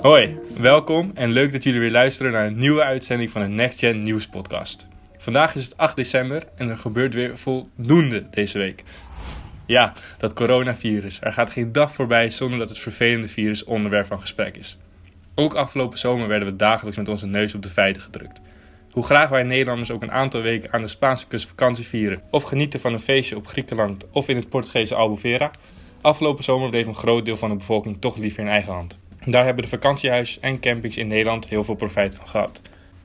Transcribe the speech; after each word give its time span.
Hoi, 0.00 0.38
welkom 0.58 1.10
en 1.14 1.30
leuk 1.30 1.52
dat 1.52 1.64
jullie 1.64 1.80
weer 1.80 1.90
luisteren 1.90 2.32
naar 2.32 2.46
een 2.46 2.58
nieuwe 2.58 2.82
uitzending 2.82 3.30
van 3.30 3.40
de 3.40 3.48
Next 3.48 3.78
Gen 3.78 4.02
Nieuws 4.02 4.28
Podcast. 4.28 4.88
Vandaag 5.18 5.54
is 5.54 5.64
het 5.64 5.76
8 5.76 5.96
december 5.96 6.42
en 6.54 6.68
er 6.68 6.78
gebeurt 6.78 7.14
weer 7.14 7.38
voldoende 7.38 8.30
deze 8.30 8.58
week. 8.58 8.84
Ja, 9.66 9.92
dat 10.18 10.32
coronavirus. 10.32 11.18
Er 11.20 11.32
gaat 11.32 11.50
geen 11.50 11.72
dag 11.72 11.92
voorbij 11.92 12.30
zonder 12.30 12.58
dat 12.58 12.68
het 12.68 12.78
vervelende 12.78 13.28
virus 13.28 13.64
onderwerp 13.64 14.06
van 14.06 14.20
gesprek 14.20 14.56
is. 14.56 14.78
Ook 15.34 15.54
afgelopen 15.54 15.98
zomer 15.98 16.28
werden 16.28 16.48
we 16.48 16.56
dagelijks 16.56 16.98
met 16.98 17.08
onze 17.08 17.26
neus 17.26 17.54
op 17.54 17.62
de 17.62 17.68
feiten 17.68 18.02
gedrukt. 18.02 18.40
Hoe 18.90 19.04
graag 19.04 19.28
wij 19.28 19.42
Nederlanders 19.42 19.90
ook 19.90 20.02
een 20.02 20.12
aantal 20.12 20.42
weken 20.42 20.72
aan 20.72 20.80
de 20.80 20.88
Spaanse 20.88 21.26
kust 21.26 21.48
vakantie 21.48 21.86
vieren 21.86 22.22
of 22.30 22.42
genieten 22.42 22.80
van 22.80 22.92
een 22.92 23.00
feestje 23.00 23.36
op 23.36 23.46
Griekenland 23.46 24.06
of 24.10 24.28
in 24.28 24.36
het 24.36 24.48
Portugese 24.48 24.94
Albufeira, 24.94 25.50
afgelopen 26.00 26.44
zomer 26.44 26.70
bleef 26.70 26.86
een 26.86 26.94
groot 26.94 27.24
deel 27.24 27.36
van 27.36 27.50
de 27.50 27.56
bevolking 27.56 28.00
toch 28.00 28.16
liever 28.16 28.40
in 28.40 28.48
eigen 28.48 28.72
hand. 28.72 28.99
Daar 29.26 29.44
hebben 29.44 29.62
de 29.62 29.68
vakantiehuizen 29.68 30.42
en 30.42 30.60
campings 30.60 30.96
in 30.96 31.08
Nederland 31.08 31.48
heel 31.48 31.64
veel 31.64 31.74
profijt 31.74 32.16
van 32.16 32.28
gehad. 32.28 32.62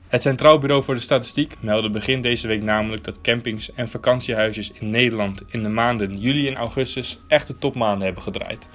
Het 0.08 0.22
Centraal 0.22 0.58
Bureau 0.58 0.82
voor 0.82 0.94
de 0.94 1.00
Statistiek 1.00 1.54
meldde 1.60 1.90
begin 1.90 2.20
deze 2.20 2.48
week 2.48 2.62
namelijk 2.62 3.04
dat 3.04 3.20
campings 3.20 3.72
en 3.72 3.88
vakantiehuisjes 3.88 4.72
in 4.72 4.90
Nederland 4.90 5.42
in 5.48 5.62
de 5.62 5.68
maanden 5.68 6.18
juli 6.18 6.48
en 6.48 6.56
augustus 6.56 7.18
echte 7.28 7.58
topmaanden 7.58 8.04
hebben 8.04 8.22
gedraaid. 8.22 8.68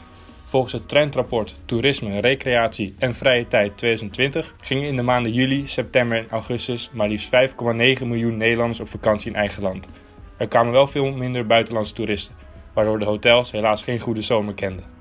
Volgens 0.43 0.73
het 0.73 0.87
trendrapport 0.87 1.59
Toerisme, 1.65 2.19
Recreatie 2.19 2.93
en 2.97 3.13
Vrije 3.13 3.47
Tijd 3.47 3.77
2020 3.77 4.55
gingen 4.61 4.87
in 4.87 4.95
de 4.95 5.01
maanden 5.01 5.33
juli, 5.33 5.67
september 5.67 6.17
en 6.17 6.29
augustus 6.29 6.89
maar 6.93 7.07
liefst 7.07 7.29
5,9 7.29 8.07
miljoen 8.07 8.37
Nederlanders 8.37 8.79
op 8.79 8.89
vakantie 8.89 9.31
in 9.31 9.37
eigen 9.37 9.63
land. 9.63 9.89
Er 10.37 10.47
kwamen 10.47 10.71
wel 10.71 10.87
veel 10.87 11.11
minder 11.11 11.45
buitenlandse 11.45 11.93
toeristen, 11.93 12.35
waardoor 12.73 12.99
de 12.99 13.05
hotels 13.05 13.51
helaas 13.51 13.81
geen 13.81 13.99
goede 13.99 14.21
zomer 14.21 14.53
kenden. 14.53 15.00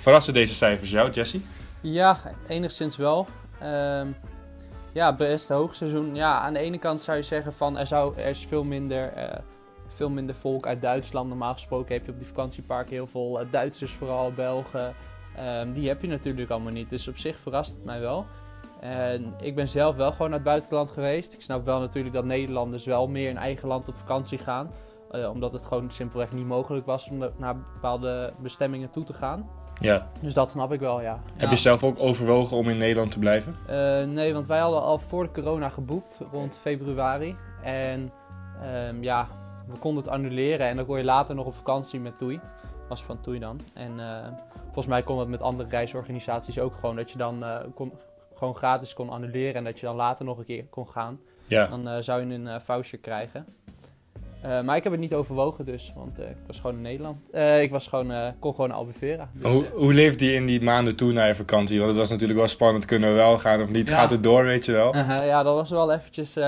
Verrassen 0.00 0.32
deze 0.32 0.54
cijfers 0.54 0.90
jou, 0.90 1.10
Jesse? 1.10 1.40
Ja, 1.80 2.18
enigszins 2.48 2.96
wel. 2.96 3.26
Ehm, 3.58 4.06
ja, 4.92 5.16
best 5.16 5.48
hoogseizoen. 5.48 6.14
Ja, 6.14 6.38
aan 6.38 6.52
de 6.52 6.58
ene 6.58 6.78
kant 6.78 7.00
zou 7.00 7.16
je 7.16 7.22
zeggen 7.22 7.52
van 7.52 7.78
er, 7.78 7.86
zou, 7.86 8.16
er 8.18 8.26
is 8.26 8.46
veel 8.46 8.64
minder, 8.64 9.12
eh, 9.12 9.38
veel 9.88 10.10
minder 10.10 10.34
volk 10.34 10.66
uit 10.66 10.82
Duitsland. 10.82 11.28
Normaal 11.28 11.52
gesproken 11.52 11.94
heb 11.94 12.06
je 12.06 12.12
op 12.12 12.18
die 12.18 12.28
vakantieparken 12.28 12.92
heel 12.92 13.06
veel 13.06 13.40
eh, 13.40 13.46
Duitsers, 13.50 13.92
vooral 13.92 14.32
Belgen. 14.32 14.94
Ehm, 15.36 15.72
die 15.72 15.88
heb 15.88 16.02
je 16.02 16.08
natuurlijk 16.08 16.50
allemaal 16.50 16.72
niet. 16.72 16.90
Dus 16.90 17.08
op 17.08 17.16
zich 17.16 17.38
verrast 17.38 17.70
het 17.70 17.84
mij 17.84 18.00
wel. 18.00 18.26
En 18.80 19.34
ik 19.40 19.54
ben 19.54 19.68
zelf 19.68 19.96
wel 19.96 20.12
gewoon 20.12 20.28
naar 20.28 20.38
het 20.38 20.48
buitenland 20.48 20.90
geweest. 20.90 21.32
Ik 21.32 21.42
snap 21.42 21.64
wel 21.64 21.80
natuurlijk 21.80 22.14
dat 22.14 22.24
Nederlanders 22.24 22.84
wel 22.84 23.08
meer 23.08 23.28
in 23.28 23.36
eigen 23.36 23.68
land 23.68 23.88
op 23.88 23.96
vakantie 23.96 24.38
gaan. 24.38 24.70
Eh, 25.10 25.30
omdat 25.30 25.52
het 25.52 25.66
gewoon 25.66 25.90
simpelweg 25.90 26.32
niet 26.32 26.46
mogelijk 26.46 26.86
was 26.86 27.10
om 27.10 27.18
naar 27.36 27.56
bepaalde 27.56 28.32
bestemmingen 28.38 28.90
toe 28.90 29.04
te 29.04 29.12
gaan. 29.12 29.59
Ja. 29.80 30.06
Dus 30.20 30.34
dat 30.34 30.50
snap 30.50 30.72
ik 30.72 30.80
wel, 30.80 31.00
ja. 31.00 31.18
Heb 31.32 31.40
Ja. 31.40 31.50
je 31.50 31.56
zelf 31.56 31.84
ook 31.84 31.98
overwogen 31.98 32.56
om 32.56 32.68
in 32.68 32.78
Nederland 32.78 33.10
te 33.10 33.18
blijven? 33.18 33.56
Eh, 33.66 34.02
nee, 34.04 34.32
want 34.32 34.46
wij 34.46 34.58
hadden 34.58 34.82
al 34.82 34.98
voor 34.98 35.22
de 35.22 35.30
corona 35.42 35.68
geboekt, 35.68 36.20
rond 36.32 36.58
februari. 36.58 37.36
En 37.62 38.12
ehm, 38.62 39.02
ja, 39.02 39.26
we 39.66 39.76
konden 39.78 40.02
het 40.02 40.12
annuleren 40.12 40.66
en 40.68 40.76
dan 40.76 40.86
kon 40.86 40.98
je 40.98 41.04
later 41.04 41.34
nog 41.34 41.46
op 41.46 41.54
vakantie 41.54 42.00
met 42.00 42.18
Toei. 42.18 42.40
Was 42.88 43.04
van 43.04 43.20
Toei 43.20 43.38
dan. 43.38 43.60
En 43.74 44.00
eh, 44.00 44.26
volgens 44.64 44.86
mij 44.86 45.02
kon 45.02 45.18
het 45.18 45.28
met 45.28 45.40
andere 45.42 45.68
reisorganisaties 45.68 46.58
ook 46.58 46.74
gewoon. 46.74 46.96
Dat 46.96 47.10
je 47.10 47.18
dan 47.18 47.44
eh, 47.44 47.56
kon, 47.74 47.92
gewoon 48.34 48.56
gratis 48.56 48.94
kon 48.94 49.10
annuleren 49.10 49.54
en 49.54 49.64
dat 49.64 49.80
je 49.80 49.86
dan 49.86 49.96
later 49.96 50.24
nog 50.24 50.38
een 50.38 50.44
keer 50.44 50.64
kon 50.64 50.88
gaan. 50.88 51.20
Ja. 51.46 51.66
Dan 51.66 52.02
zou 52.04 52.26
je 52.26 52.34
een 52.34 52.60
voucher 52.60 52.98
krijgen. 52.98 53.46
Eh, 54.42 54.60
maar 54.60 54.76
ik 54.76 54.82
heb 54.82 54.92
het 54.92 55.00
niet 55.00 55.14
overwogen 55.14 55.64
dus, 55.64 55.92
want 55.94 56.18
eh, 56.18 56.30
ik 56.30 56.36
was 56.46 56.60
gewoon 56.60 56.76
in 56.76 56.82
Nederland. 56.82 57.30
Eh, 57.30 57.62
ik 57.62 57.70
was 57.70 57.86
gewoon, 57.86 58.34
kon 58.38 58.54
gewoon 58.54 58.68
naar 58.68 58.78
Albufeira. 58.78 59.30
Dus, 59.32 59.52
Hoe, 59.52 59.66
hoe 59.74 59.94
leefde 59.94 60.24
je 60.24 60.32
in 60.32 60.46
die 60.46 60.62
maanden 60.62 60.96
toe 60.96 61.12
na 61.12 61.24
je 61.24 61.34
vakantie? 61.34 61.76
Want 61.76 61.90
het 61.90 61.98
was 61.98 62.10
natuurlijk 62.10 62.38
wel 62.38 62.48
spannend. 62.48 62.84
Kunnen 62.84 63.08
we 63.08 63.14
wel 63.14 63.38
gaan 63.38 63.62
of 63.62 63.70
niet? 63.70 63.88
Ja. 63.88 63.94
Gaat 63.94 64.10
het 64.10 64.22
door, 64.22 64.44
weet 64.44 64.64
je 64.64 64.72
wel? 64.72 64.96
Ja, 64.96 65.42
dat 65.42 65.56
was 65.56 65.70
wel 65.70 65.92
eventjes 65.92 66.38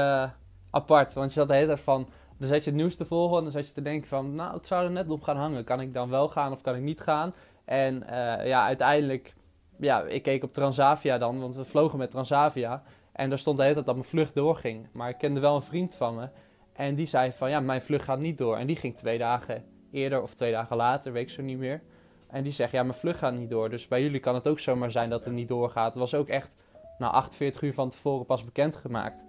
apart. 0.70 1.12
Want 1.12 1.32
je 1.32 1.38
zat 1.38 1.48
de 1.48 1.54
hele 1.54 1.66
tijd 1.66 1.80
van... 1.80 2.08
Dan 2.38 2.48
zat 2.48 2.64
je 2.64 2.70
het 2.70 2.78
nieuws 2.78 2.96
te 2.96 3.04
volgen 3.04 3.36
en 3.36 3.42
dan 3.42 3.52
zat 3.52 3.66
je 3.66 3.72
te 3.72 3.82
denken 3.82 4.08
van... 4.08 4.34
Nou, 4.34 4.54
het 4.54 4.66
zou 4.66 4.84
er 4.84 4.90
net 4.90 5.10
op 5.10 5.22
gaan 5.22 5.36
hangen. 5.36 5.64
Kan 5.64 5.80
ik 5.80 5.94
dan 5.94 6.10
wel 6.10 6.28
gaan 6.28 6.52
of 6.52 6.60
kan 6.60 6.74
ik 6.74 6.82
niet 6.82 7.00
gaan? 7.00 7.34
En 7.64 8.04
ja, 8.44 8.66
uiteindelijk... 8.66 9.34
Ja, 9.78 10.02
ik 10.02 10.22
keek 10.22 10.42
op 10.44 10.52
Transavia 10.52 11.18
dan, 11.18 11.40
want 11.40 11.54
we 11.54 11.64
vlogen 11.64 11.98
met 11.98 12.10
Transavia. 12.10 12.82
En 13.12 13.28
daar 13.28 13.38
stond 13.38 13.56
de 13.56 13.62
hele 13.62 13.74
tijd 13.74 13.86
dat 13.86 13.94
mijn 13.94 14.08
vlucht 14.08 14.34
doorging. 14.34 14.88
Maar 14.92 15.08
ik 15.08 15.18
kende 15.18 15.40
wel 15.40 15.54
een 15.54 15.62
vriend 15.62 15.94
van 15.94 16.14
me. 16.14 16.28
En 16.72 16.94
die 16.94 17.06
zei 17.06 17.32
van, 17.32 17.50
ja, 17.50 17.60
mijn 17.60 17.82
vlucht 17.82 18.04
gaat 18.04 18.18
niet 18.18 18.38
door. 18.38 18.56
En 18.56 18.66
die 18.66 18.76
ging 18.76 18.96
twee 18.96 19.18
dagen 19.18 19.64
eerder 19.90 20.22
of 20.22 20.34
twee 20.34 20.52
dagen 20.52 20.76
later, 20.76 21.12
weet 21.12 21.22
ik 21.22 21.30
zo 21.30 21.42
niet 21.42 21.58
meer. 21.58 21.82
En 22.26 22.42
die 22.42 22.52
zegt, 22.52 22.72
ja, 22.72 22.82
mijn 22.82 22.98
vlucht 22.98 23.18
gaat 23.18 23.34
niet 23.34 23.50
door. 23.50 23.70
Dus 23.70 23.88
bij 23.88 24.02
jullie 24.02 24.20
kan 24.20 24.34
het 24.34 24.48
ook 24.48 24.58
zomaar 24.58 24.90
zijn 24.90 25.10
dat 25.10 25.24
het 25.24 25.34
niet 25.34 25.48
doorgaat. 25.48 25.86
Het 25.86 25.98
was 25.98 26.14
ook 26.14 26.28
echt 26.28 26.56
na 26.98 27.10
48 27.10 27.62
uur 27.62 27.74
van 27.74 27.88
tevoren 27.88 28.26
pas 28.26 28.44
bekendgemaakt. 28.44 29.24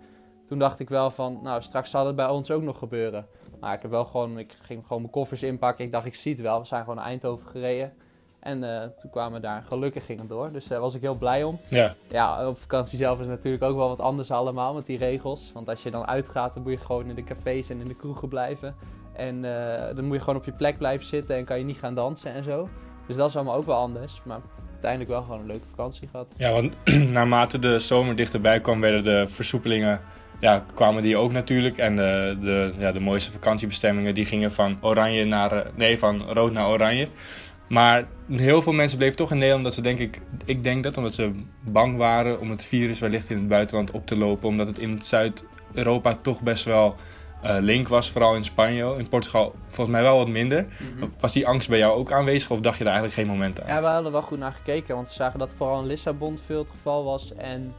Toen 0.45 0.59
dacht 0.59 0.79
ik 0.79 0.89
wel 0.89 1.11
van, 1.11 1.39
nou, 1.43 1.61
straks 1.61 1.89
zal 1.89 2.07
het 2.07 2.15
bij 2.15 2.27
ons 2.27 2.51
ook 2.51 2.61
nog 2.61 2.77
gebeuren. 2.77 3.27
Maar 3.61 3.75
ik 3.75 3.81
heb 3.81 3.91
wel 3.91 4.05
gewoon, 4.05 4.37
ik 4.37 4.55
ging 4.61 4.81
gewoon 4.87 5.01
mijn 5.01 5.13
koffers 5.13 5.43
inpakken. 5.43 5.85
Ik 5.85 5.91
dacht, 5.91 6.05
ik 6.05 6.15
zie 6.15 6.31
het 6.31 6.41
wel. 6.41 6.59
We 6.59 6.65
zijn 6.65 6.81
gewoon 6.81 6.95
naar 6.95 7.05
Eindhoven 7.05 7.47
gereden. 7.47 7.93
En 8.43 8.63
eh, 8.63 8.87
toen 8.97 9.11
kwamen 9.11 9.33
we 9.33 9.47
daar, 9.47 9.63
gelukkig 9.67 10.05
ging 10.05 10.19
het 10.19 10.29
door. 10.29 10.51
Dus 10.51 10.67
daar 10.67 10.79
was 10.79 10.95
ik 10.95 11.01
heel 11.01 11.15
blij 11.15 11.43
om. 11.43 11.59
Ja. 11.67 11.95
Ja, 12.07 12.47
op 12.47 12.57
vakantie 12.57 12.97
zelf 12.97 13.19
is 13.19 13.27
natuurlijk 13.27 13.63
ook 13.63 13.75
wel 13.75 13.87
wat 13.87 13.99
anders 13.99 14.31
allemaal 14.31 14.73
met 14.73 14.85
die 14.85 14.97
regels. 14.97 15.51
Want 15.53 15.69
als 15.69 15.83
je 15.83 15.91
dan 15.91 16.07
uitgaat, 16.07 16.53
dan 16.53 16.63
moet 16.63 16.71
je 16.71 16.77
gewoon 16.77 17.09
in 17.09 17.15
de 17.15 17.23
cafés 17.23 17.69
en 17.69 17.79
in 17.79 17.87
de 17.87 17.95
kroegen 17.95 18.27
blijven. 18.27 18.75
En 19.13 19.45
eh, 19.45 19.95
dan 19.95 20.05
moet 20.05 20.15
je 20.15 20.19
gewoon 20.19 20.39
op 20.39 20.45
je 20.45 20.51
plek 20.51 20.77
blijven 20.77 21.05
zitten 21.05 21.35
en 21.35 21.45
kan 21.45 21.57
je 21.57 21.65
niet 21.65 21.77
gaan 21.77 21.95
dansen 21.95 22.33
en 22.33 22.43
zo. 22.43 22.69
Dus 23.07 23.15
dat 23.15 23.29
is 23.29 23.35
allemaal 23.35 23.55
ook 23.55 23.65
wel 23.65 23.77
anders. 23.77 24.21
Maar 24.23 24.39
uiteindelijk 24.71 25.11
wel 25.11 25.21
gewoon 25.21 25.39
een 25.39 25.45
leuke 25.45 25.67
vakantie 25.69 26.07
gehad. 26.07 26.27
Ja, 26.37 26.51
want 26.51 26.75
naarmate 27.13 27.59
de 27.59 27.79
zomer 27.79 28.15
dichterbij 28.15 28.59
kwam, 28.61 28.81
werden 28.81 29.03
de 29.03 29.27
versoepelingen, 29.27 30.01
ja, 30.39 30.65
kwamen 30.73 31.03
die 31.03 31.17
ook 31.17 31.31
natuurlijk. 31.31 31.77
En 31.77 31.95
de, 31.95 32.37
de, 32.41 32.73
ja, 32.77 32.91
de 32.91 32.99
mooiste 32.99 33.31
vakantiebestemmingen, 33.31 34.13
die 34.13 34.25
gingen 34.25 34.51
van 34.51 34.77
oranje 34.81 35.25
naar, 35.25 35.51
eh, 35.51 35.65
nee, 35.75 35.99
van 35.99 36.21
rood 36.21 36.51
naar 36.51 36.67
oranje. 36.67 37.07
Maar 37.73 38.07
heel 38.27 38.61
veel 38.61 38.73
mensen 38.73 38.97
bleven 38.97 39.15
toch 39.15 39.31
in 39.31 39.37
Nederland 39.37 39.63
dat 39.63 39.73
ze 39.73 39.81
denk 39.81 39.99
ik, 39.99 40.21
ik 40.45 40.63
denk 40.63 40.83
dat 40.83 40.97
omdat 40.97 41.13
ze 41.13 41.31
bang 41.71 41.97
waren 41.97 42.39
om 42.39 42.49
het 42.49 42.65
virus 42.65 42.99
wellicht 42.99 43.29
in 43.29 43.37
het 43.37 43.47
buitenland 43.47 43.91
op 43.91 44.05
te 44.05 44.17
lopen. 44.17 44.47
Omdat 44.47 44.67
het 44.67 44.79
in 44.79 45.01
Zuid-Europa 45.01 46.15
toch 46.21 46.41
best 46.41 46.63
wel 46.63 46.95
eh, 47.41 47.57
link 47.59 47.87
was, 47.87 48.11
vooral 48.11 48.35
in 48.35 48.43
Spanje. 48.43 48.95
In 48.97 49.09
Portugal 49.09 49.55
volgens 49.67 49.95
mij 49.95 50.01
wel 50.01 50.17
wat 50.17 50.27
minder. 50.27 50.65
Was 51.19 51.33
die 51.33 51.47
angst 51.47 51.69
bij 51.69 51.77
jou 51.77 51.93
ook 51.97 52.11
aanwezig 52.11 52.49
of 52.49 52.59
dacht 52.59 52.77
je 52.77 52.83
daar 52.83 52.93
eigenlijk 52.93 53.21
geen 53.21 53.37
moment 53.37 53.61
aan? 53.61 53.67
Ja, 53.67 53.81
we 53.81 53.87
hadden 53.87 54.11
wel 54.11 54.21
goed 54.21 54.39
naar 54.39 54.53
gekeken. 54.53 54.95
Want 54.95 55.07
we 55.07 55.13
zagen 55.13 55.39
dat 55.39 55.53
vooral 55.53 55.79
in 55.79 55.87
Lissabon 55.87 56.37
veel 56.37 56.59
het 56.59 56.69
geval 56.69 57.03
was. 57.03 57.33
En 57.33 57.73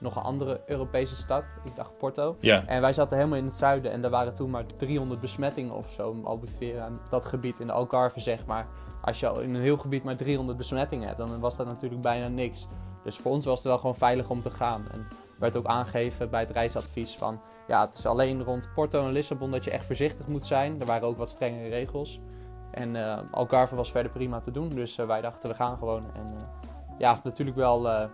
nog 0.00 0.16
een 0.16 0.22
andere 0.22 0.60
Europese 0.66 1.16
stad. 1.16 1.44
Ik 1.64 1.76
dacht 1.76 1.98
Porto. 1.98 2.36
Ja, 2.40 2.62
En 2.66 2.80
wij 2.80 2.92
zaten 2.92 3.16
helemaal 3.16 3.38
in 3.38 3.44
het 3.44 3.54
zuiden 3.54 3.92
en 3.92 4.04
er 4.04 4.10
waren 4.10 4.34
toen 4.34 4.50
maar 4.50 4.64
300 4.76 5.20
besmettingen 5.20 5.74
of 5.74 5.92
zo. 5.96 6.20
Albufeira, 6.24 6.86
en 6.86 7.00
dat 7.10 7.24
gebied 7.24 7.60
in 7.60 7.66
de 7.66 7.72
Algarve 7.72 8.20
zeg 8.20 8.46
maar. 8.46 8.66
Als 9.02 9.20
je 9.20 9.28
al 9.28 9.40
in 9.40 9.54
een 9.54 9.62
heel 9.62 9.76
gebied 9.76 10.04
maar 10.04 10.16
300 10.16 10.58
besmettingen 10.58 11.06
hebt, 11.06 11.18
dan 11.18 11.40
was 11.40 11.56
dat 11.56 11.68
natuurlijk 11.68 12.02
bijna 12.02 12.28
niks. 12.28 12.68
Dus 13.04 13.16
voor 13.16 13.30
ons 13.32 13.44
was 13.44 13.58
het 13.58 13.66
wel 13.66 13.78
gewoon 13.78 13.96
veilig 13.96 14.30
om 14.30 14.40
te 14.40 14.50
gaan. 14.50 14.88
En 14.90 15.06
werd 15.38 15.56
ook 15.56 15.66
aangegeven 15.66 16.30
bij 16.30 16.40
het 16.40 16.50
reisadvies 16.50 17.14
van... 17.14 17.40
Ja, 17.68 17.86
het 17.86 17.94
is 17.94 18.06
alleen 18.06 18.42
rond 18.42 18.70
Porto 18.74 19.00
en 19.00 19.12
Lissabon 19.12 19.50
dat 19.50 19.64
je 19.64 19.70
echt 19.70 19.84
voorzichtig 19.84 20.26
moet 20.26 20.46
zijn. 20.46 20.80
Er 20.80 20.86
waren 20.86 21.08
ook 21.08 21.16
wat 21.16 21.30
strengere 21.30 21.68
regels. 21.68 22.20
En 22.70 22.96
eh, 22.96 23.18
Algarve 23.30 23.74
was 23.74 23.90
verder 23.90 24.12
prima 24.12 24.40
te 24.40 24.50
doen, 24.50 24.68
dus 24.68 24.98
eh, 24.98 25.06
wij 25.06 25.20
dachten 25.20 25.50
we 25.50 25.54
gaan 25.54 25.78
gewoon. 25.78 26.02
En 26.14 26.26
eh, 26.26 26.42
ja, 26.98 27.20
natuurlijk 27.24 27.56
wel 27.56 28.08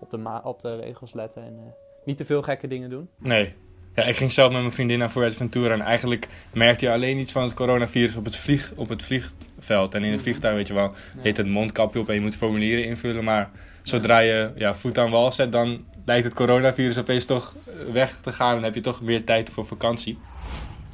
op, 0.00 0.10
de 0.10 0.40
op 0.42 0.60
de 0.60 0.76
regels 0.76 1.12
letten 1.12 1.42
en 1.42 1.74
niet 2.04 2.16
te 2.16 2.24
veel 2.24 2.42
gekke 2.42 2.68
dingen 2.68 2.90
doen. 2.90 3.08
Nee. 3.18 3.54
Ja, 3.94 4.02
ik 4.02 4.16
ging 4.16 4.32
zelf 4.32 4.52
met 4.52 4.60
mijn 4.60 4.72
vriendin 4.72 4.98
naar 4.98 5.08
Fuerteventura 5.08 5.74
en 5.74 5.80
eigenlijk 5.80 6.28
merkte 6.52 6.84
je 6.84 6.92
alleen 6.92 7.18
iets 7.18 7.32
van 7.32 7.42
het 7.42 7.54
coronavirus 7.54 8.16
op 8.16 8.24
het, 8.24 8.36
vlieg, 8.36 8.72
op 8.76 8.88
het 8.88 9.02
vliegveld. 9.66 9.94
En 9.94 10.04
in 10.04 10.12
het 10.12 10.22
vliegtuig 10.22 10.54
weet 10.54 10.66
je 10.66 10.74
wel, 10.74 10.92
heet 11.18 11.36
het 11.36 11.46
mondkapje 11.46 12.00
op 12.00 12.08
en 12.08 12.14
je 12.14 12.20
moet 12.20 12.36
formulieren 12.36 12.84
invullen. 12.84 13.24
Maar 13.24 13.50
zodra 13.82 14.18
je 14.18 14.50
ja, 14.56 14.74
voet 14.74 14.98
aan 14.98 15.10
wal 15.10 15.32
zet, 15.32 15.52
dan 15.52 15.80
lijkt 16.04 16.24
het 16.24 16.34
coronavirus 16.34 16.98
opeens 16.98 17.24
toch 17.24 17.56
weg 17.92 18.20
te 18.20 18.32
gaan 18.32 18.56
en 18.56 18.62
heb 18.62 18.74
je 18.74 18.80
toch 18.80 19.02
meer 19.02 19.24
tijd 19.24 19.50
voor 19.50 19.66
vakantie. 19.66 20.18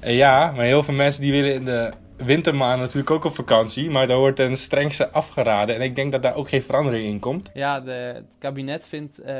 En 0.00 0.14
ja, 0.14 0.52
maar 0.52 0.64
heel 0.64 0.82
veel 0.82 0.94
mensen 0.94 1.22
die 1.22 1.32
willen 1.32 1.54
in 1.54 1.64
de 1.64 1.92
wintermaanden 2.16 2.78
natuurlijk 2.78 3.10
ook 3.10 3.24
op 3.24 3.34
vakantie, 3.34 3.90
maar 3.90 4.06
daar 4.06 4.16
wordt 4.16 4.36
ten 4.36 4.56
strengste 4.56 5.10
afgeraden. 5.10 5.74
En 5.74 5.80
ik 5.80 5.96
denk 5.96 6.12
dat 6.12 6.22
daar 6.22 6.34
ook 6.34 6.48
geen 6.48 6.62
verandering 6.62 7.06
in 7.06 7.20
komt. 7.20 7.50
Ja, 7.54 7.80
de, 7.80 7.90
het 7.90 8.36
kabinet 8.38 8.88
vindt 8.88 9.18
eh, 9.18 9.36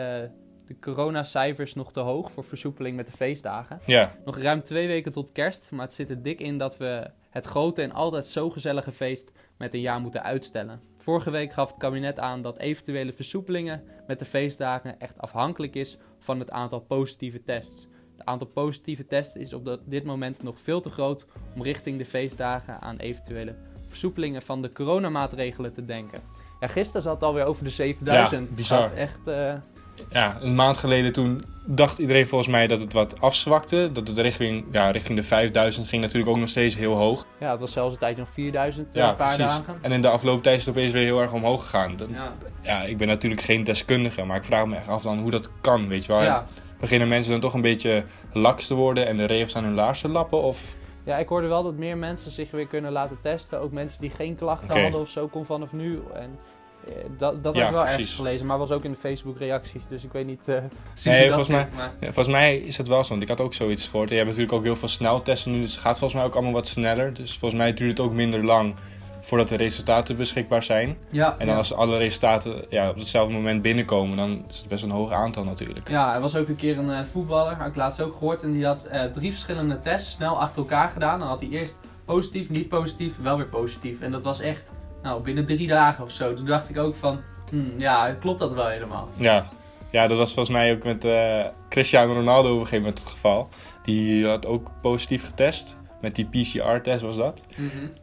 de 0.73 0.79
coronacijfers 0.81 1.75
nog 1.75 1.93
te 1.93 2.01
hoog 2.01 2.33
voor 2.33 2.45
versoepeling 2.45 2.97
met 2.97 3.07
de 3.07 3.13
feestdagen. 3.13 3.81
Ja, 3.87 4.15
Nog 4.25 4.39
ruim 4.39 4.63
twee 4.63 4.87
weken 4.87 5.13
tot 5.13 5.33
kerst, 5.33 5.71
maar 5.71 5.85
het 5.85 5.95
zit 5.95 6.11
er 6.11 6.23
dik 6.23 6.41
in 6.41 6.59
dat 6.59 6.77
we 6.77 7.11
het 7.31 7.47
grote 7.47 7.83
en 7.83 7.93
altijd 7.93 8.27
zo 8.27 8.51
gezellige 8.51 8.93
feest 8.93 9.33
met 9.59 9.75
een 9.75 9.81
jaar 9.81 10.01
moeten 10.01 10.23
uitstellen. 10.23 10.81
Vorige 10.97 11.31
week 11.31 11.53
gaf 11.53 11.69
het 11.69 11.79
kabinet 11.79 12.19
aan 12.19 12.41
dat 12.41 12.59
eventuele 12.59 13.13
versoepelingen 13.13 13.85
met 14.07 14.19
de 14.19 14.25
feestdagen 14.25 15.01
echt 15.01 15.19
afhankelijk 15.19 15.75
is 15.75 15.99
van 16.19 16.39
het 16.39 16.51
aantal 16.51 16.81
positieve 16.81 17.43
tests. 17.43 17.87
Het 18.17 18.27
aantal 18.27 18.47
positieve 18.47 19.07
tests 19.07 19.35
is 19.35 19.53
op 19.53 19.79
dit 19.85 20.05
moment 20.05 20.43
nog 20.43 20.61
veel 20.61 20.81
te 20.81 20.91
groot 20.91 21.27
om 21.55 21.63
richting 21.63 21.99
de 21.99 22.05
feestdagen 22.05 22.81
aan 22.81 22.97
eventuele 22.97 23.55
versoepelingen 23.87 24.43
van 24.43 24.63
de 24.63 24.73
coronamaatregelen 24.73 25.73
te 25.73 25.85
denken. 25.85 26.21
Ja, 26.61 26.69
gisteren 26.69 27.03
zat 27.03 27.15
het 27.15 27.23
alweer 27.23 27.45
over 27.45 27.65
de 27.65 27.71
7000. 27.71 28.49
Ja, 28.49 28.55
bizar. 28.55 28.93
Echt, 28.93 29.27
eh, 29.27 29.55
Ja, 30.11 30.37
een 30.41 30.55
maand 30.55 30.79
geleden 30.79 31.12
toen 31.12 31.43
dacht 31.65 31.99
iedereen 31.99 32.27
volgens 32.27 32.50
mij 32.50 32.67
dat 32.67 32.81
het 32.81 32.93
wat 32.93 33.21
afzwakte. 33.21 33.91
Dat 33.93 34.09
het 34.09 34.19
richting, 34.19 34.65
ja, 34.71 34.91
richting 34.91 35.19
de 35.19 35.25
5000 35.25 35.89
ging 35.89 36.03
natuurlijk 36.03 36.31
ook 36.31 36.39
nog 36.39 36.49
steeds 36.49 36.77
heel 36.77 36.94
hoog. 36.94 37.27
ja, 37.39 37.50
het 37.50 37.61
was 37.61 37.73
zelfs 37.73 37.93
een 37.93 37.99
tijdje 37.99 38.23
nog 38.23 38.31
4000 38.33 38.89
eh, 38.89 38.94
Ja, 38.94 39.11
een 39.11 39.17
paar 39.17 39.35
precies. 39.37 39.53
dagen. 39.56 39.79
En 39.81 39.93
in 39.93 40.03
de 40.03 40.09
afgelopen 40.09 40.43
tijd 40.43 40.59
is 40.59 40.67
het 40.67 40.75
opeens 40.77 40.93
weer 40.93 41.05
heel 41.05 41.21
erg 41.21 41.33
omhoog 41.33 41.62
gegaan. 41.62 41.97
Dat, 41.97 42.09
Ja. 42.12 42.33
ja, 42.61 42.83
ik 42.83 42.97
ben 42.99 43.09
natuurlijk 43.09 43.43
geen 43.43 43.65
deskundige, 43.65 44.25
maar 44.25 44.37
ik 44.37 44.44
vraag 44.44 44.67
me 44.67 44.77
echt 44.77 44.89
af 44.89 45.03
dan 45.03 45.19
hoe 45.19 45.31
dat 45.31 45.49
kan, 45.61 45.89
weet 45.89 46.05
je 46.05 46.12
wel. 46.12 46.23
Ja. 46.23 46.45
Beginnen 46.79 47.09
mensen 47.09 47.33
dan 47.33 47.41
toch 47.41 47.55
een 47.55 47.61
beetje 47.61 48.05
laks 48.33 48.67
te 48.67 48.75
worden 48.75 49.06
en 49.06 49.17
de 49.17 49.25
regels 49.25 49.56
aan 49.56 49.65
hun 49.65 49.75
laars 49.75 50.00
te 50.00 50.09
lappen? 50.09 50.43
Of... 50.43 50.75
ja, 51.05 51.17
ik 51.19 51.29
hoorde 51.29 51.47
wel 51.47 51.62
dat 51.62 51.75
meer 51.77 51.97
mensen 51.97 52.31
zich 52.31 52.50
weer 52.50 52.67
kunnen 52.67 52.93
laten 52.93 53.19
testen. 53.21 53.61
Ook 53.61 53.73
mensen 53.73 54.00
die 54.00 54.11
geen 54.11 54.37
klachten 54.37 54.81
hadden 54.83 55.00
of 55.00 55.09
zo, 55.09 55.27
kon 55.29 55.45
vanaf 55.45 55.73
nu. 55.73 56.03
En 56.15 56.38
dat, 57.19 57.43
dat 57.43 57.55
Ja, 57.55 57.61
heb 57.61 57.69
ik 57.69 57.75
wel 57.76 57.87
ergens 57.87 58.14
gelezen, 58.14 58.46
maar 58.46 58.58
was 58.58 58.70
ook 58.70 58.84
in 58.84 58.90
de 58.90 58.96
Facebook 58.96 59.38
reacties. 59.38 59.82
Dus 59.88 60.05
ik 60.05 60.12
weet 60.12 60.26
niet 60.26 60.49
eh 60.49 60.56
precies 60.90 61.05
Nee, 61.05 61.14
hoe 61.29 61.37
dat 61.37 61.46
volgens 61.46 61.49
mij- 61.49 61.64
zit, 61.64 61.75
maar- 61.76 61.93
Ja, 62.00 62.06
volgens 62.06 62.29
mij 62.34 62.56
is 62.58 62.76
het 62.76 62.88
wel 62.88 63.05
zo, 63.05 63.11
want 63.11 63.23
ik 63.23 63.29
had 63.29 63.40
ook 63.40 63.55
zoiets 63.55 63.87
gehoord. 63.88 64.08
En 64.11 64.17
je 64.17 64.23
hebt 64.23 64.31
natuurlijk 64.37 64.58
ook 64.58 64.64
heel 64.67 64.76
veel 64.76 64.88
sneltesten 64.88 65.52
nu, 65.52 65.61
dus 65.61 65.70
het 65.73 65.81
gaat 65.81 65.99
volgens 65.99 66.14
mij 66.20 66.29
ook 66.29 66.34
allemaal 66.34 66.52
wat 66.52 66.67
sneller. 66.67 67.14
Dus 67.14 67.38
volgens 67.38 67.61
mij 67.61 67.75
duurt 67.75 67.90
het 67.90 68.00
ook 68.00 68.12
minder 68.12 68.44
lang 68.44 68.75
voordat 69.25 69.49
de 69.49 69.56
resultaten 69.56 70.17
beschikbaar 70.17 70.62
zijn. 70.62 70.96
Ja, 71.11 71.31
En 71.32 71.38
dan 71.38 71.49
ja. 71.49 71.56
als 71.56 71.73
alle 71.75 71.96
resultaten 71.99 72.64
ja, 72.69 72.88
op 72.88 72.96
hetzelfde 72.96 73.32
moment 73.35 73.62
binnenkomen, 73.62 74.17
dan 74.17 74.44
is 74.49 74.58
het 74.58 74.69
best 74.69 74.82
een 74.85 74.90
hoog 74.90 75.11
aantal 75.12 75.44
natuurlijk. 75.44 75.88
Ja, 75.88 76.14
er 76.14 76.20
was 76.20 76.37
ook 76.37 76.49
een 76.49 76.56
keer 76.56 76.78
een 76.78 76.90
eh, 76.90 77.05
voetballer, 77.05 77.55
had 77.55 77.67
ik 77.67 77.76
laatst 77.76 78.00
ook 78.00 78.12
gehoord, 78.12 78.43
en 78.43 78.52
die 78.52 78.67
had 78.67 78.85
eh, 78.85 79.05
drie 79.05 79.31
verschillende 79.31 79.81
tests 79.81 80.11
snel 80.12 80.40
achter 80.40 80.58
elkaar 80.58 80.88
gedaan. 80.88 81.19
Dan 81.19 81.28
had 81.28 81.40
hij 81.40 81.49
eerst 81.49 81.78
positief, 82.05 82.50
niet 82.50 82.69
positief, 82.69 83.14
wel 83.23 83.37
weer 83.37 83.49
positief. 83.49 84.00
En 84.00 84.11
dat 84.11 84.23
was 84.23 84.40
echt, 84.40 84.70
nou, 85.02 85.22
binnen 85.22 85.46
drie 85.46 85.69
dagen 85.69 86.04
of 86.04 86.10
zo. 86.10 86.34
Toen 86.34 86.46
dacht 86.46 86.69
ik 86.70 86.78
ook 86.78 86.94
van, 86.94 87.20
hmm, 87.50 87.72
ja, 87.78 88.12
klopt 88.20 88.38
dat 88.38 88.52
wel 88.52 88.69
helemaal? 88.69 89.08
Ja. 89.16 89.49
ja, 89.90 90.06
dat 90.06 90.16
was 90.19 90.32
volgens 90.34 90.56
mij 90.56 90.72
ook 90.75 90.84
met 90.84 91.04
eh, 91.04 91.46
Cristiano 91.69 92.12
Ronaldo 92.12 92.49
op 92.49 92.60
een 92.60 92.66
gegeven 92.66 92.78
moment 92.78 92.99
het 92.99 93.08
geval. 93.08 93.49
Die 93.82 94.26
had 94.26 94.46
ook 94.46 94.70
positief 94.82 95.25
getest. 95.25 95.76
Met 96.00 96.14
die 96.14 96.25
PCR-test 96.26 97.02
was 97.02 97.16
dat. 97.16 97.44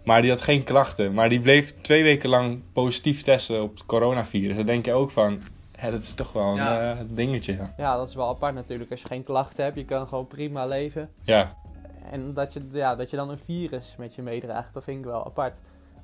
Maar 0.04 0.22
die 0.22 0.32
had 0.32 0.42
geen 0.42 0.64
klachten. 0.64 1.14
Maar 1.14 1.30
die 1.30 1.40
bleef 1.40 1.82
twee 1.82 2.04
weken 2.04 2.30
lang 2.30 2.62
positief 2.74 3.22
testen 3.22 3.62
op 3.62 3.74
het 3.74 3.86
coronavirus. 3.86 4.56
Dan 4.56 4.66
denk 4.66 4.86
je 4.86 4.94
ook 4.94 5.12
van, 5.12 5.42
hè, 5.78 5.92
dat 5.92 6.02
is 6.02 6.14
toch 6.14 6.34
wel 6.34 6.44
een 6.44 6.56
Ja. 6.56 6.92
eh, 6.92 6.98
dingetje. 7.08 7.54
Ja. 7.54 7.74
Ja, 7.78 7.98
dat 7.98 8.08
is 8.08 8.16
wel 8.16 8.28
apart 8.28 8.54
natuurlijk. 8.54 8.92
Als 8.92 9.00
je 9.02 9.08
geen 9.08 9.24
klachten 9.24 9.64
hebt, 9.64 9.76
je 9.78 9.86
kan 9.86 10.08
gewoon 10.08 10.28
prima 10.28 10.66
leven. 10.66 11.10
ja. 11.24 11.58
En 12.12 12.34
dat 12.34 12.54
je, 12.54 12.68
ja, 12.72 12.96
dat 12.96 13.10
je 13.10 13.16
dan 13.16 13.30
een 13.30 13.40
virus 13.46 13.96
met 13.98 14.16
je 14.16 14.22
meedraagt, 14.22 14.74
dat 14.74 14.84
vind 14.84 15.00
ik 15.00 15.06
wel 15.06 15.26
apart. 15.26 15.56